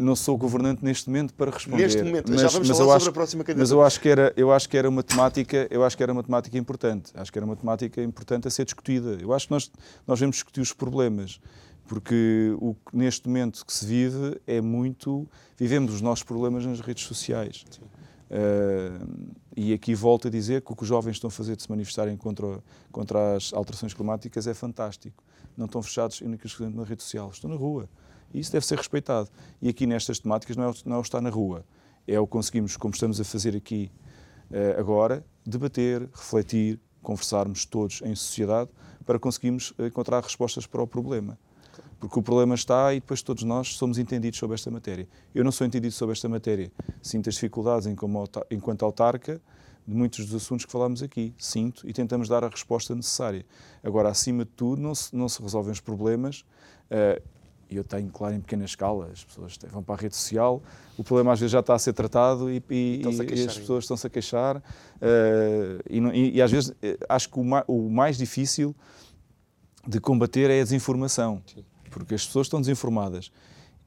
[0.01, 1.83] Não sou governante neste momento para responder.
[1.83, 3.63] Neste momento, mas, já vamos mas falar sobre acho, a próxima candidatura.
[3.63, 6.11] Mas eu acho que era, eu acho que era uma temática, eu acho que era
[6.11, 7.11] uma temática importante.
[7.15, 9.17] Acho que era uma temática importante a ser discutida.
[9.21, 9.71] Eu acho que nós
[10.07, 11.39] nós devemos discutir os problemas,
[11.87, 15.27] porque o que neste momento que se vive é muito
[15.57, 17.65] vivemos os nossos problemas nas redes sociais.
[18.31, 21.63] Uh, e aqui volto a dizer que o que os jovens estão a fazer de
[21.63, 25.21] se manifestarem contra, contra as alterações climáticas é fantástico.
[25.57, 27.89] Não estão fechados na rede social, estão na rua.
[28.33, 29.29] Isso deve ser respeitado.
[29.61, 31.65] E aqui nestas temáticas não é, não é o estar na rua,
[32.07, 33.91] é o conseguimos, como estamos a fazer aqui
[34.49, 38.69] uh, agora, debater, refletir, conversarmos todos em sociedade
[39.05, 41.37] para conseguirmos encontrar respostas para o problema.
[41.99, 45.07] Porque o problema está e depois todos nós somos entendidos sobre esta matéria.
[45.35, 46.71] Eu não sou entendido sobre esta matéria.
[47.01, 47.87] Sinto as dificuldades
[48.49, 49.39] enquanto autarca
[49.87, 51.33] de muitos dos assuntos que falámos aqui.
[51.37, 53.45] Sinto e tentamos dar a resposta necessária.
[53.83, 56.41] Agora, acima de tudo, não se, não se resolvem os problemas.
[56.89, 57.21] Uh,
[57.71, 60.61] e eu tenho, claro, em pequena escala, as pessoas vão para a rede social,
[60.97, 64.05] o problema às vezes já está a ser tratado e, e, e as pessoas estão-se
[64.05, 64.57] a queixar.
[64.57, 68.75] Uh, e, e, às vezes eh, acho que o, ma o, mais difícil
[69.87, 71.63] de combater é a desinformação, Sim.
[71.89, 73.31] porque as pessoas estão desinformadas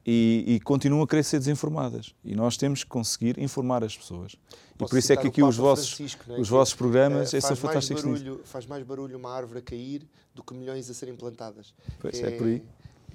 [0.03, 2.13] e, continuam a querer ser desinformadas.
[2.23, 4.35] E nós temos que conseguir informar as pessoas.
[4.77, 6.37] Posso e por isso é que aqui os vossos, né?
[6.37, 8.03] os vossos programas é, são fantásticos.
[8.03, 11.73] Barulho, faz mais barulho uma árvore a cair do que milhões a serem plantadas.
[11.99, 12.63] Pois é, é por aí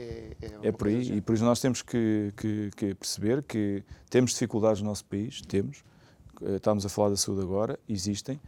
[0.00, 1.16] é, é, é por aí.
[1.16, 5.40] E por isso nós temos que, que, que, perceber que temos dificuldades no nosso país,
[5.42, 5.84] temos.
[6.42, 8.40] Eh, estamos a falar da saúde agora, existem,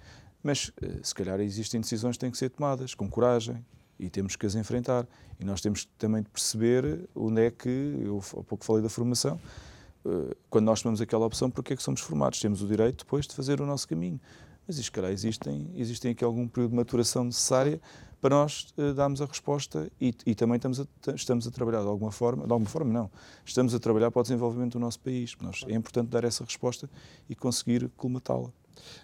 [0.42, 3.64] mas eh, se calhar existem decisões que têm que ser tomadas com coragem
[3.98, 5.07] e temos que as enfrentar.
[5.38, 7.68] E nós temos também de perceber onde é que,
[8.00, 9.38] eu há pouco falei da formação,
[10.05, 12.40] eh, quando nós tomamos aquela opção, porque é que somos formados?
[12.40, 14.20] Temos o direito depois de fazer o nosso caminho.
[14.66, 17.80] Mas, se calhar, existem, existem aqui algum período de maturação necessária
[18.23, 21.89] para nós uh, darmos a resposta e, e também estamos a, estamos a trabalhar de
[21.89, 23.11] alguma forma, de alguma forma não,
[23.45, 25.37] estamos a trabalhar para o desenvolvimento do nosso país.
[25.41, 26.89] Nós, é importante dar essa resposta
[27.29, 28.51] e conseguir colmatá-la.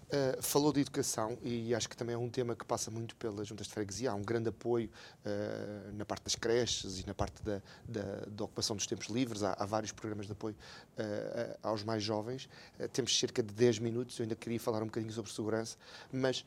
[0.08, 3.46] Uh, falou de educação e acho que também é um tema que passa muito pelas
[3.46, 4.10] juntas de freguesia.
[4.10, 4.90] Há um grande apoio
[5.24, 9.42] uh, na parte das creches e na parte da, da, da ocupação dos tempos livres.
[9.42, 10.56] Há, há vários programas de apoio
[10.98, 12.48] uh, aos mais jovens.
[12.92, 14.18] temos cerca de 10 minutos.
[14.18, 15.76] Eu ainda queria falar um bocadinho sobre segurança,
[16.12, 16.44] mas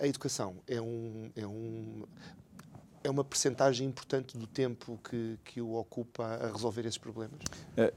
[0.00, 2.04] a educação é um, é um
[3.04, 7.38] é uma percentagem importante do tempo que, que o ocupa a resolver esses problemas?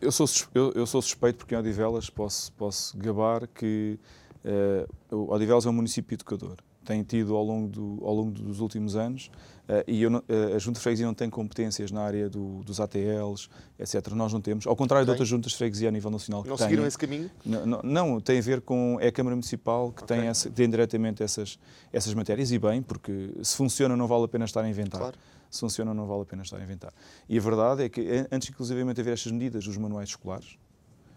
[0.01, 3.99] Eu sou, eu, eu sou suspeito porque em Odivelas posso, posso gabar que
[4.45, 6.57] Uh, Odivelas é um município educador.
[6.83, 9.31] Tem tido ao longo, do, ao longo dos últimos anos,
[9.67, 10.23] uh, e eu, uh,
[10.55, 14.07] a Junta de Freguesia não tem competências na área do, dos ATLs, etc.
[14.11, 14.67] Nós não temos.
[14.67, 15.07] Ao contrário tem.
[15.07, 17.31] de outras juntas de freguesia a nível nacional que Não têm, seguiram esse caminho?
[17.43, 18.99] Não, não, tem a ver com.
[19.01, 20.15] É a Câmara Municipal que okay.
[20.15, 21.57] tem, essa, tem diretamente essas,
[21.91, 25.01] essas matérias, e bem, porque se funciona não vale a pena estar a inventar.
[25.01, 25.17] Claro
[25.47, 26.91] se funciona não vale a pena estar a inventar.
[27.29, 30.57] E a verdade é que, antes inclusivamente de haver estas medidas dos manuais escolares,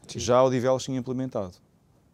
[0.06, 0.20] Sim.
[0.20, 1.56] já o Odivelas tinha implementado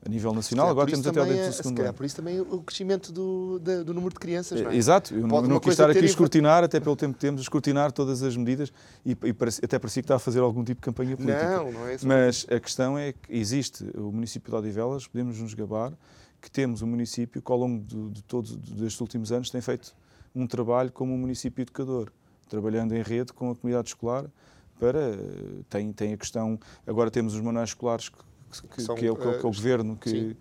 [0.05, 1.95] a nível nacional, agora temos até o dentro do segundo ano.
[1.95, 4.77] por isso também o crescimento do, do, do número de crianças, não é?
[4.77, 7.41] Exato, eu Pode não, não quis estar aqui a escrutinar, até pelo tempo que temos,
[7.41, 8.71] escrutinar todas as medidas
[9.05, 11.57] e, e parece, até parecia que está a fazer algum tipo de campanha política.
[11.57, 12.07] Não, não é isso.
[12.07, 15.93] Mas a questão é que existe o município de Odivelas, podemos nos gabar
[16.41, 19.95] que temos um município que ao longo de, de todos destes últimos anos tem feito
[20.35, 22.13] um trabalho como um município educador,
[22.47, 24.27] trabalhando em rede com a comunidade escolar
[24.79, 25.17] para
[25.71, 28.19] tem tem a questão agora temos os manuais escolares que
[28.61, 30.37] que, São, que, é, o, que, é, o eh, governo que,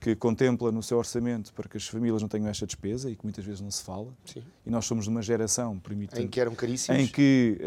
[0.00, 3.24] que contempla no seu orçamento para que as famílias não tenham esta despesa e que
[3.24, 4.12] muitas vezes não se fala.
[4.24, 4.42] Sim.
[4.64, 7.58] E nós somos de uma geração, permite em que eram caríssimos, em que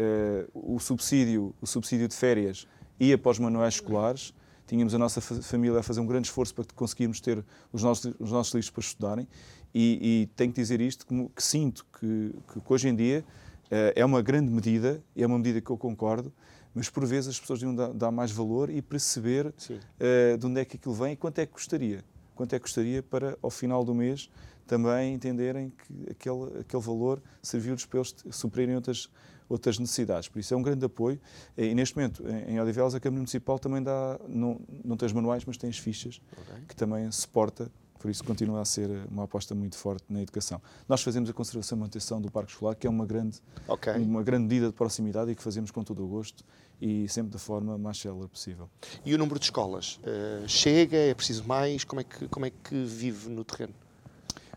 [0.54, 2.66] uh, o subsídio, o subsídio de férias
[2.98, 4.34] ia para os manuais escolares.
[4.66, 8.14] Tínhamos a nossa família a fazer um grande esforço para que conseguirmos ter os nossos,
[8.18, 9.28] os nossos livros para estudarem.
[9.74, 13.24] E, e tenho que dizer isto, que, que sinto que, que, hoje em dia
[13.66, 16.32] uh, é uma grande medida, é uma medida que eu concordo,
[16.74, 20.60] mas por vezes as pessoas deviam dar, dar mais valor e perceber uh, de onde
[20.60, 22.04] é que aquilo vem e quanto é que custaria.
[22.34, 24.30] Quanto é que custaria para, ao final do mês,
[24.66, 29.10] também entenderem que aquele, aquele valor serviu-lhes para eles suprirem outras,
[29.48, 30.28] outras necessidades.
[30.28, 31.20] Por isso é um grande apoio.
[31.56, 35.44] E neste momento, em Odivelas, a Câmara Municipal também dá, não, não tem os manuais,
[35.44, 36.64] mas tem as fichas, okay.
[36.68, 37.70] que também suporta
[38.02, 40.60] por isso continua a ser uma aposta muito forte na educação.
[40.88, 43.38] Nós fazemos a conservação e manutenção do parque escolar, que é uma grande,
[43.68, 43.94] okay.
[43.94, 46.44] uma grande medida de proximidade e que fazemos com todo o gosto
[46.80, 48.68] e sempre da forma mais célere possível.
[49.04, 50.00] E o número de escolas?
[50.02, 50.96] Uh, chega?
[50.96, 51.84] É preciso mais?
[51.84, 53.72] Como é que, como é que vive no terreno?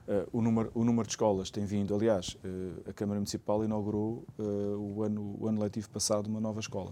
[0.08, 4.26] Uh, o, número, o número de escolas tem vindo, aliás, uh, a Câmara Municipal inaugurou
[4.40, 6.92] o, ano, o ano letivo passado uma nova escola.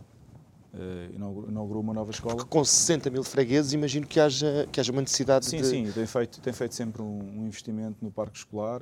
[0.73, 1.13] Uh,
[1.47, 2.35] inaugurou uma nova escola.
[2.35, 5.65] Porque com 60 mil fregueses, imagino que haja, que haja uma necessidade sim, de.
[5.65, 8.81] Sim, sim, tem feito, tem feito sempre um, um investimento no parque escolar,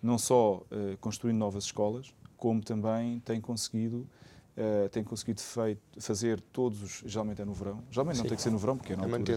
[0.00, 4.08] não só uh, construindo novas escolas, como também tem conseguido.
[4.54, 7.02] Uh, tem conseguido feito, fazer todos os.
[7.10, 8.22] Geralmente é no verão, geralmente sim.
[8.22, 9.36] não tem que ser no verão, porque é na altura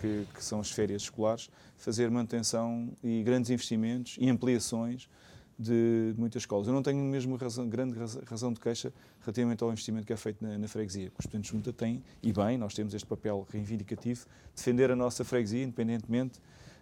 [0.00, 5.08] que, que são as férias escolares, fazer manutenção e grandes investimentos e ampliações
[5.58, 6.66] de muitas escolas.
[6.66, 10.44] Eu não tenho mesmo razão, grande razão de queixa relativamente ao investimento que é feito
[10.44, 11.10] na, na freguesia.
[11.18, 15.62] Os de Junta têm, e bem, nós temos este papel reivindicativo, defender a nossa freguesia,
[15.62, 16.40] independentemente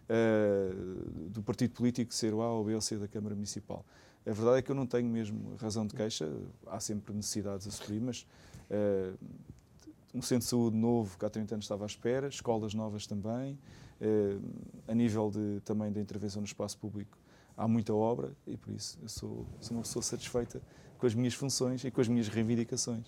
[0.09, 3.85] uh, do partido político ser o A ou B ou C da Câmara Municipal.
[4.27, 6.33] A verdade é que eu não tenho mesmo razão de queixa,
[6.67, 8.27] há sempre necessidades a suprir, mas
[8.71, 9.17] uh,
[10.13, 13.59] um centro de saúde novo que há 30 anos estava à espera, escolas novas também,
[14.01, 14.43] uh,
[14.89, 17.19] a nível de, também da intervenção no espaço público
[17.57, 20.61] há muita obra e por isso eu sou, sou uma pessoa satisfeita
[21.05, 23.05] com as minhas funções e com as minhas reivindicações.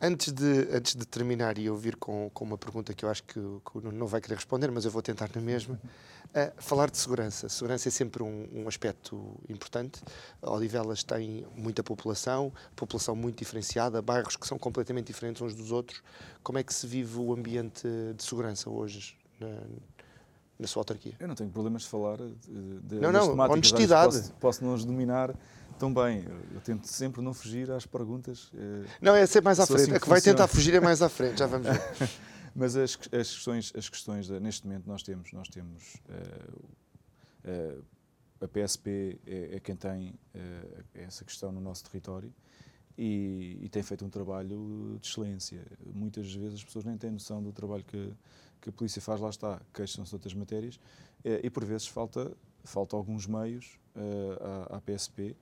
[0.00, 3.24] Antes de, antes de terminar e eu vir com, com uma pergunta que eu acho
[3.24, 6.96] que, que não vai querer responder, mas eu vou tentar na mesma, uh, falar de
[6.96, 7.48] segurança.
[7.48, 10.00] Segurança é sempre um, um aspecto importante.
[10.40, 16.02] Odivelas tem muita população, população muito diferenciada, bairros que são completamente diferentes uns dos outros.
[16.44, 19.48] Como é que se vive o ambiente de segurança hoje na,
[20.60, 21.14] na sua autarquia?
[21.18, 24.14] Eu não tenho problemas de falar de, de não, não, honestidade.
[24.14, 25.34] Posso, posso não os dominar
[25.78, 26.24] tão bem.
[26.54, 28.52] Eu tento sempre não fugir às perguntas.
[28.54, 29.80] Eh, não, é sempre mais à frente.
[29.80, 31.80] Assim a que vai tentar fugir é mais à frente, já vamos ver.
[32.54, 37.84] Mas as, as questões, as questões de, neste momento nós temos, nós temos uh, uh,
[38.40, 42.32] a PSP é, é quem tem uh, essa questão no nosso território
[42.98, 45.64] e, e, tem feito um trabalho de excelência.
[45.94, 48.12] Muitas vezes as pessoas nem têm noção do trabalho que,
[48.60, 50.78] que a polícia faz, lá está, queixam-se de outras matérias,
[51.24, 52.32] eh, e por vezes falta,
[52.64, 55.36] falta alguns meios eh, à, à PSP,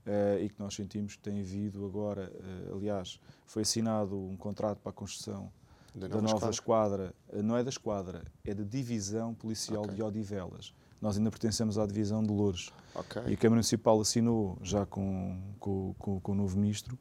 [0.00, 4.78] Uh, e que nós sentimos que tem havido agora, uh, aliás, foi assinado um contrato
[4.78, 5.52] para a construção
[5.94, 7.14] da nova, da nova esquadra.
[7.28, 7.42] esquadra.
[7.42, 9.96] não é da esquadra, é da Divisão Policial okay.
[9.96, 10.74] de Odivelas.
[11.02, 12.72] Nós ainda pertencemos à Divisão de Louros.
[12.94, 13.22] Okay.
[13.26, 16.98] E a Câmara Municipal assinou, já com, com, com, com o novo Ministro,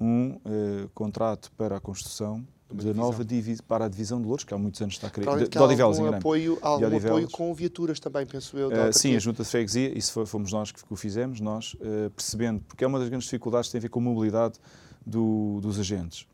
[0.00, 4.54] um uh, contrato para a construção de nova divisão para a divisão de Louros, que
[4.54, 5.26] há muitos anos está a querer.
[5.36, 8.68] De, de Odivelas, algum apoio, algum apoio com viaturas também, penso eu.
[8.68, 12.60] Uh, sim, a Junta de Freguesia, isso fomos nós que o fizemos, nós, uh, percebendo,
[12.66, 14.58] porque é uma das grandes dificuldades que tem a ver com a mobilidade
[15.04, 16.26] do, dos agentes.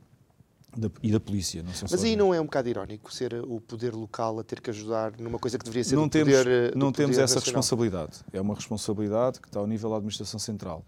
[0.77, 1.63] Da, e da polícia.
[1.63, 4.69] Não Mas aí não é um bocado irónico ser o poder local a ter que
[4.69, 7.45] ajudar numa coisa que deveria ser não temos, poder eh, Não temos essa nacional.
[7.45, 8.19] responsabilidade.
[8.31, 10.85] É uma responsabilidade que está ao nível da administração central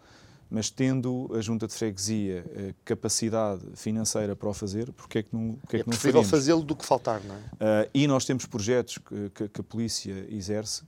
[0.51, 5.35] mas tendo a junta de freguesia eh, capacidade financeira para o fazer, porque é que
[5.35, 7.39] não porque é, é preferível fazê-lo do que faltar, não é?
[7.39, 10.85] Uh, e nós temos projetos que, que, que, a polícia exerce.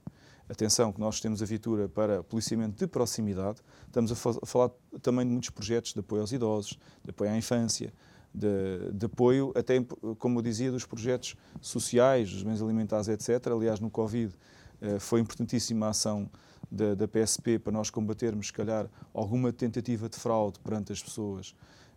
[0.49, 3.61] Atenção, que nós temos a viatura para policiamento de proximidade.
[3.87, 7.31] Estamos a, fa a falar também de muitos projetos de apoio aos idosos, de apoio
[7.31, 7.93] à infância,
[8.35, 9.81] de, de, apoio, até,
[10.19, 13.47] como eu dizia, dos projetos sociais, dos bens alimentares, etc.
[13.49, 14.35] Aliás, no Covid
[14.81, 16.29] uh, foi importantíssima a ação
[16.71, 21.55] da, da, PSP para nós combatermos, se calhar, alguma tentativa de fraude perante as pessoas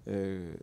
[0.08, 0.56] eh,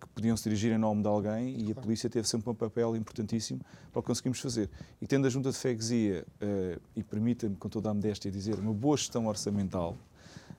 [0.00, 2.96] que podiam se dirigir em nome de alguém e a polícia teve sempre um papel
[2.96, 3.60] importantíssimo
[3.92, 4.68] para o que conseguimos fazer.
[5.00, 8.72] E tendo a Junta de Freguesia, eh, e permita-me com toda a modéstia dizer, uma
[8.72, 9.96] boa gestão orçamental,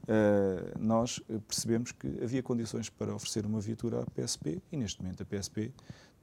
[0.08, 5.22] eh, nós percebemos que havia condições para oferecer uma viatura à PSP e neste momento
[5.22, 5.74] a PSP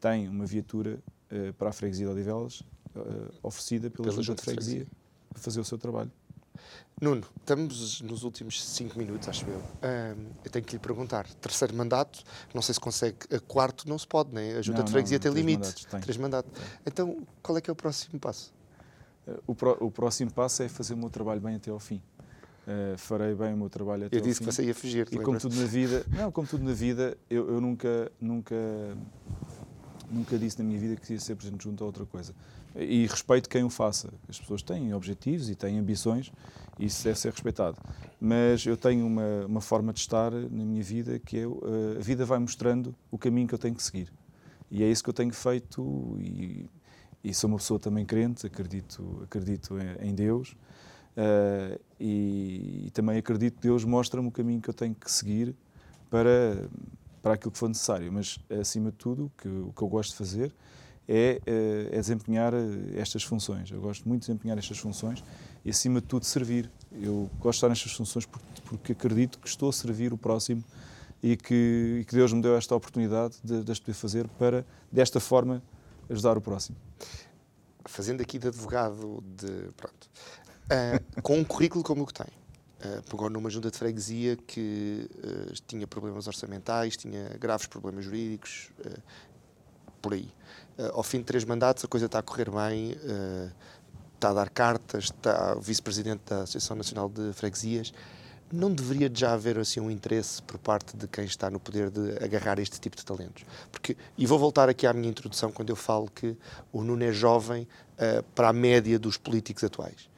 [0.00, 0.98] tem uma viatura
[1.30, 2.62] eh, para a Freguesia de Odivelas
[2.96, 3.00] eh,
[3.42, 4.86] oferecida pela, pela Junta de Freguesia
[5.28, 6.10] para fazer o seu trabalho.
[7.00, 9.60] Nuno, estamos nos últimos cinco minutos, acho eu.
[10.44, 12.22] eu tenho que lhe perguntar: terceiro mandato,
[12.54, 13.16] não sei se consegue.
[13.34, 14.56] A quarto não se pode, né?
[14.56, 15.58] A Junta não, de Freguesia tem limite.
[15.58, 16.00] Mandatos, tem.
[16.00, 16.52] Três mandatos.
[16.52, 16.62] Tem.
[16.86, 18.54] Então, qual é que é o próximo passo?
[19.26, 22.00] Uh, o, pro, o, próximo passo é fazer o meu trabalho bem até ao fim.
[22.66, 24.28] Uh, farei bem o meu trabalho até eu ao fim.
[24.28, 25.08] Eu disse que você ia fugir.
[25.10, 28.56] E como tudo na vida, não, como tudo na vida, eu, eu nunca, nunca,
[30.08, 32.32] nunca disse na minha vida que ia ser presidente junto a outra coisa.
[32.76, 34.12] E respeito quem o faça.
[34.28, 36.32] As pessoas têm objetivos e têm ambições
[36.78, 37.76] e isso deve ser respeitado.
[38.20, 41.60] Mas eu tenho uma, uma forma de estar na minha vida que é uh,
[41.98, 44.12] a vida vai mostrando o caminho que eu tenho que seguir.
[44.70, 46.68] E é isso que eu tenho feito e,
[47.22, 50.56] e sou uma pessoa também crente, acredito, acredito em Deus.
[51.16, 55.54] Uh, e, e, também acredito que Deus mostra-me o caminho que eu tenho que seguir
[56.10, 56.68] para,
[57.22, 58.12] para aquilo que for necessário.
[58.12, 60.52] Mas, acima de tudo, que, o que eu gosto de fazer
[61.08, 62.52] é, uh, é desempenhar
[62.96, 63.70] estas funções.
[63.70, 65.22] Eu gosto muito de desempenhar estas funções
[65.64, 66.70] e, acima de tudo, servir.
[66.92, 68.26] Eu gosto de estar nestas funções
[68.64, 70.64] porque acredito que estou a servir o próximo
[71.22, 74.66] e que, e que Deus me deu esta oportunidade de, de as poder fazer para,
[74.92, 75.62] desta forma,
[76.10, 76.76] ajudar o próximo.
[77.86, 79.70] Fazendo aqui de advogado de.
[79.76, 80.10] Pronto.
[80.64, 82.26] Uh, com um currículo como o que tem.
[82.26, 88.70] Uh, pegou numa junta de freguesia que uh, tinha problemas orçamentais, tinha graves problemas jurídicos,
[88.80, 89.00] uh,
[90.02, 90.28] por aí.
[90.92, 92.96] Ao fim de três mandatos a coisa está a correr bem,
[94.14, 97.92] está a dar cartas, está o vice-presidente da Associação Nacional de Freguesias.
[98.52, 102.22] Não deveria já haver assim um interesse por parte de quem está no poder de
[102.22, 103.44] agarrar este tipo de talentos?
[103.72, 106.36] Porque, e vou voltar aqui à minha introdução quando eu falo que
[106.72, 107.66] o Nuno é jovem
[108.34, 110.08] para a média dos políticos atuais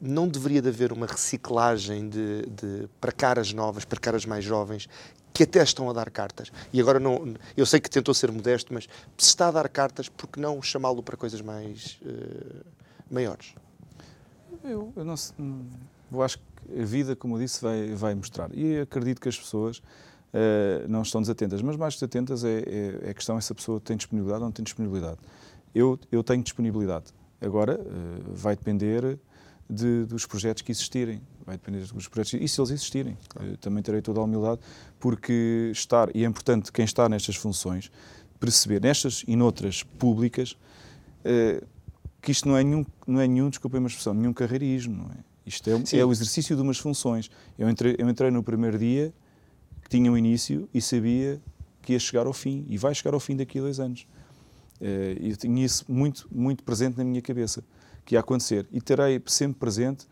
[0.00, 4.88] não deveria de haver uma reciclagem de, de, para caras novas, para caras mais jovens,
[5.36, 6.50] que até estão a dar cartas.
[6.72, 8.84] E agora não, eu sei que tentou ser modesto, mas
[9.18, 12.64] se está a dar cartas, por que não chamá-lo para coisas mais uh,
[13.10, 13.54] maiores?
[14.64, 15.14] Eu, eu não,
[16.10, 18.48] eu acho que a vida, como eu disse, vai, vai mostrar.
[18.54, 23.10] E acredito que as pessoas uh, não estão desatentas, mas mais desatentas é, é, é
[23.10, 25.18] a questão se a pessoa tem disponibilidade ou não tem disponibilidade.
[25.74, 27.12] Eu, eu tenho disponibilidade.
[27.42, 29.18] Agora, uh, vai depender
[29.68, 31.20] de, dos projetos que existirem.
[31.46, 33.16] Vai depender dos projetos e se eles existirem.
[33.28, 33.56] Claro.
[33.58, 34.60] Também terei toda a humildade,
[34.98, 37.90] porque estar, e é importante quem está nestas funções,
[38.40, 40.56] perceber, nestas e noutras públicas,
[41.24, 41.62] eh,
[42.20, 45.04] que isto não é nenhum, não é nenhum desculpem uma expressão, nenhum carreirismo.
[45.04, 45.18] Não é?
[45.46, 47.30] Isto é, é, o exercício de umas funções.
[47.56, 49.14] Eu entrei, eu entrei no primeiro dia,
[49.82, 51.40] que tinha um início, e sabia
[51.80, 54.04] que ia chegar ao fim, e vai chegar ao fim daqui a dois anos.
[54.80, 57.62] Eh, e eu tinha isso muito, muito presente na minha cabeça
[58.04, 58.66] que ia acontecer.
[58.72, 60.06] E terei sempre presente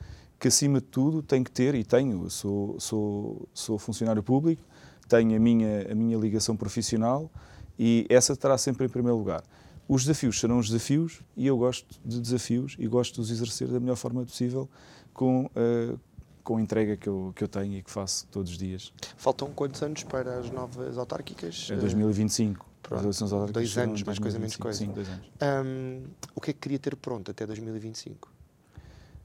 [0.45, 4.63] que, acima de tudo, tenho que ter, e tenho, sou, sou, sou funcionário público,
[5.09, 7.31] tenho a minha, a minha ligação profissional
[7.79, 9.43] e essa estará sempre em primeiro lugar.
[9.89, 13.69] Os desafios serão os desafios e eu gosto de desafios e gosto de os exercer
[13.69, 14.69] da melhor forma possível
[15.15, 15.99] com, uh,
[16.43, 18.93] com a entrega que eu, que eu tenho e que faço todos os dias.
[19.17, 21.69] Faltam quantos anos para as novas autárquicas?
[21.71, 22.69] É 2025.
[22.83, 23.03] Pronto,
[23.51, 24.79] dois anos, mais coisa, menos coisa.
[24.79, 25.27] Sim, dois anos.
[25.67, 26.03] Um,
[26.35, 28.34] o que é que queria ter pronto até 2025?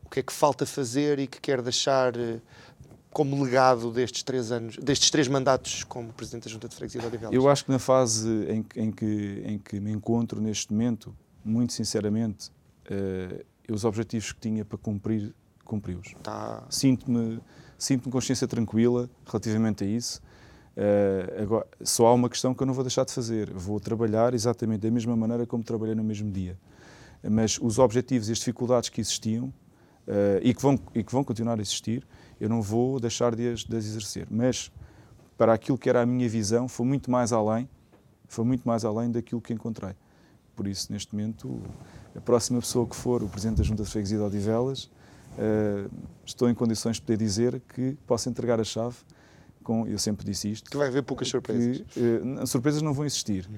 [0.10, 2.40] O que é que falta fazer e que quer deixar eh,
[3.12, 7.06] como legado destes três anos, destes três mandatos como Presidente da Junta de Freguesia de
[7.06, 7.36] Odivelas?
[7.36, 11.74] Eu acho que na fase em, em, que, em que me encontro neste momento, muito
[11.74, 12.50] sinceramente,
[12.90, 15.32] uh, os objetivos que tinha para cumprir,
[15.64, 16.16] cumpri-os.
[16.24, 16.64] Tá.
[16.72, 17.40] Sinto-me
[17.78, 20.20] sinto consciência tranquila relativamente a isso.
[20.76, 23.54] Uh, agora, só há uma questão que eu não vou deixar de fazer.
[23.54, 26.58] Vou trabalhar exatamente da mesma maneira como trabalhei no mesmo dia.
[27.22, 29.54] Mas os objetivos e as dificuldades que existiam
[30.42, 32.06] e, que vão, e que vão continuar a existir,
[32.40, 34.28] eu não vou deixar de as, de as exercer.
[34.30, 34.72] Mas
[35.38, 37.70] para aquilo que era a minha visão, foi muito mais além,
[38.28, 39.94] foi muito mais além daquilo que encontrei.
[40.56, 41.62] Por isso, neste momento,
[42.14, 44.84] a próxima pessoa que for o Presidente da Junta de Freguesia de Odivelas,
[45.38, 45.90] uh,
[46.26, 48.98] estou em condições de poder dizer que posso entregar a chave
[49.64, 50.70] com, eu sempre disse isto.
[50.70, 51.82] Que vai haver poucas surpresas.
[51.88, 53.50] Que, uh, surpresas não vão existir.
[53.50, 53.56] Hum.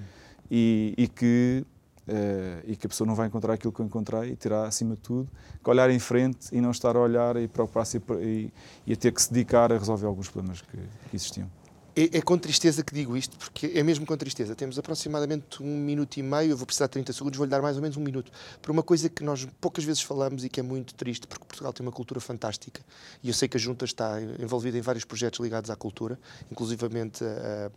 [0.52, 1.66] E, e, que,
[2.08, 4.95] uh, e que a pessoa não vai encontrar aquilo que eu encontrei e terá, acima
[4.95, 5.30] de tudo,
[5.64, 8.52] que olhar em frente e não estar a olhar e preocupar-se e,
[8.86, 10.78] e, a ter que se dedicar a resolver alguns problemas que,
[11.10, 11.49] que existiam.
[11.93, 14.56] É, é, com tristeza que digo isto, porque é mesmo com tristeza.
[14.56, 17.76] Temos aproximadamente um minuto e meio, eu vou precisar de 30 segundos, vou-lhe dar mais
[17.76, 18.32] ou menos um minuto,
[18.62, 21.74] para uma coisa que nós poucas vezes falamos e que é muito triste, porque Portugal
[21.74, 22.82] tem uma cultura fantástica
[23.22, 26.18] e eu sei que a Junta está envolvida em vários projetos ligados à cultura,
[26.49, 27.72] inclusivamente a.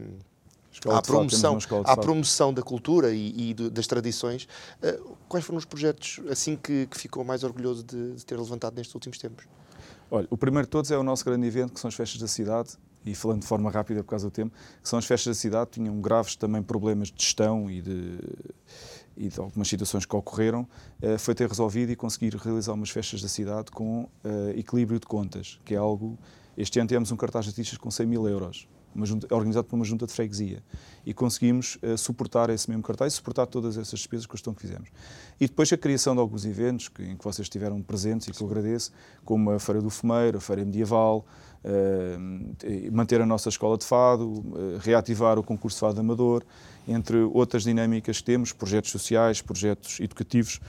[0.89, 4.49] à promoção, à promoção da cultura e, e das tradições.
[4.83, 8.75] Uh, quais foram os projetos assim que, que ficou mais orgulhoso de, de, ter levantado
[8.77, 9.47] nestes últimos tempos?
[10.11, 12.29] Olha, o primeiro de todos é o nosso grande evento, que são as festas da
[12.29, 15.41] cidade, e falando de forma rápida por causa do tempo, que são as festas da
[15.41, 18.19] cidade, tinham graves também problemas de gestão e de,
[19.17, 20.67] e de algumas situações que ocorreram,
[21.03, 24.09] uh, foi ter resolvido e conseguir realizar umas festas da cidade com uh,
[24.57, 26.19] equilíbrio de contas, que é algo...
[26.57, 28.69] Este ano tivemos um cartaz de artistas com 100 mil euros,
[29.03, 30.63] junta, organizado por uma junta de freguesia.
[31.05, 34.89] E conseguimos uh, suportar esse mesmo cartaz e suportar todas essas despesas que que fizemos.
[35.41, 38.43] E depois a criação de alguns eventos que, em que vocês estiveram presentes e que
[38.43, 38.93] eu agradeço,
[39.25, 41.27] como a Feira do Fumeiro, a Feira Medieval,
[41.65, 46.45] uh, manter a nossa escola de fado, uh, reativar o concurso de fado amador,
[46.87, 50.61] entre outras dinâmicas que temos, projetos sociais, projetos educativos,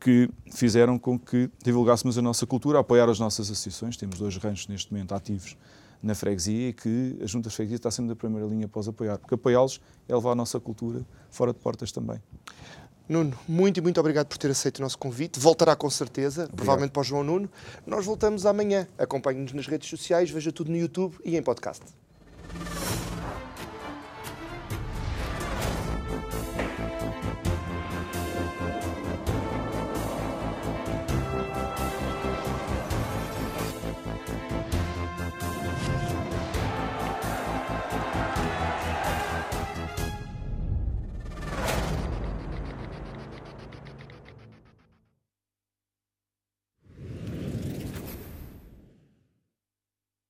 [0.00, 3.96] que fizeram com que divulgássemos a nossa cultura, apoiar as nossas associações.
[3.96, 5.56] Temos dois ranchos neste momento ativos
[6.02, 8.88] na freguesia e que a Junta de Freguesia está sempre na primeira linha para os
[8.88, 12.20] apoiar, porque apoiá-los é levar a nossa cultura fora de portas também.
[13.08, 15.40] Nuno, muito e muito obrigado por ter aceito o nosso convite.
[15.40, 16.56] Voltará com certeza, obrigado.
[16.56, 17.50] provavelmente para o João Nuno.
[17.84, 18.86] Nós voltamos amanhã.
[18.96, 21.82] Acompanhe-nos nas redes sociais, veja tudo no YouTube e em podcast.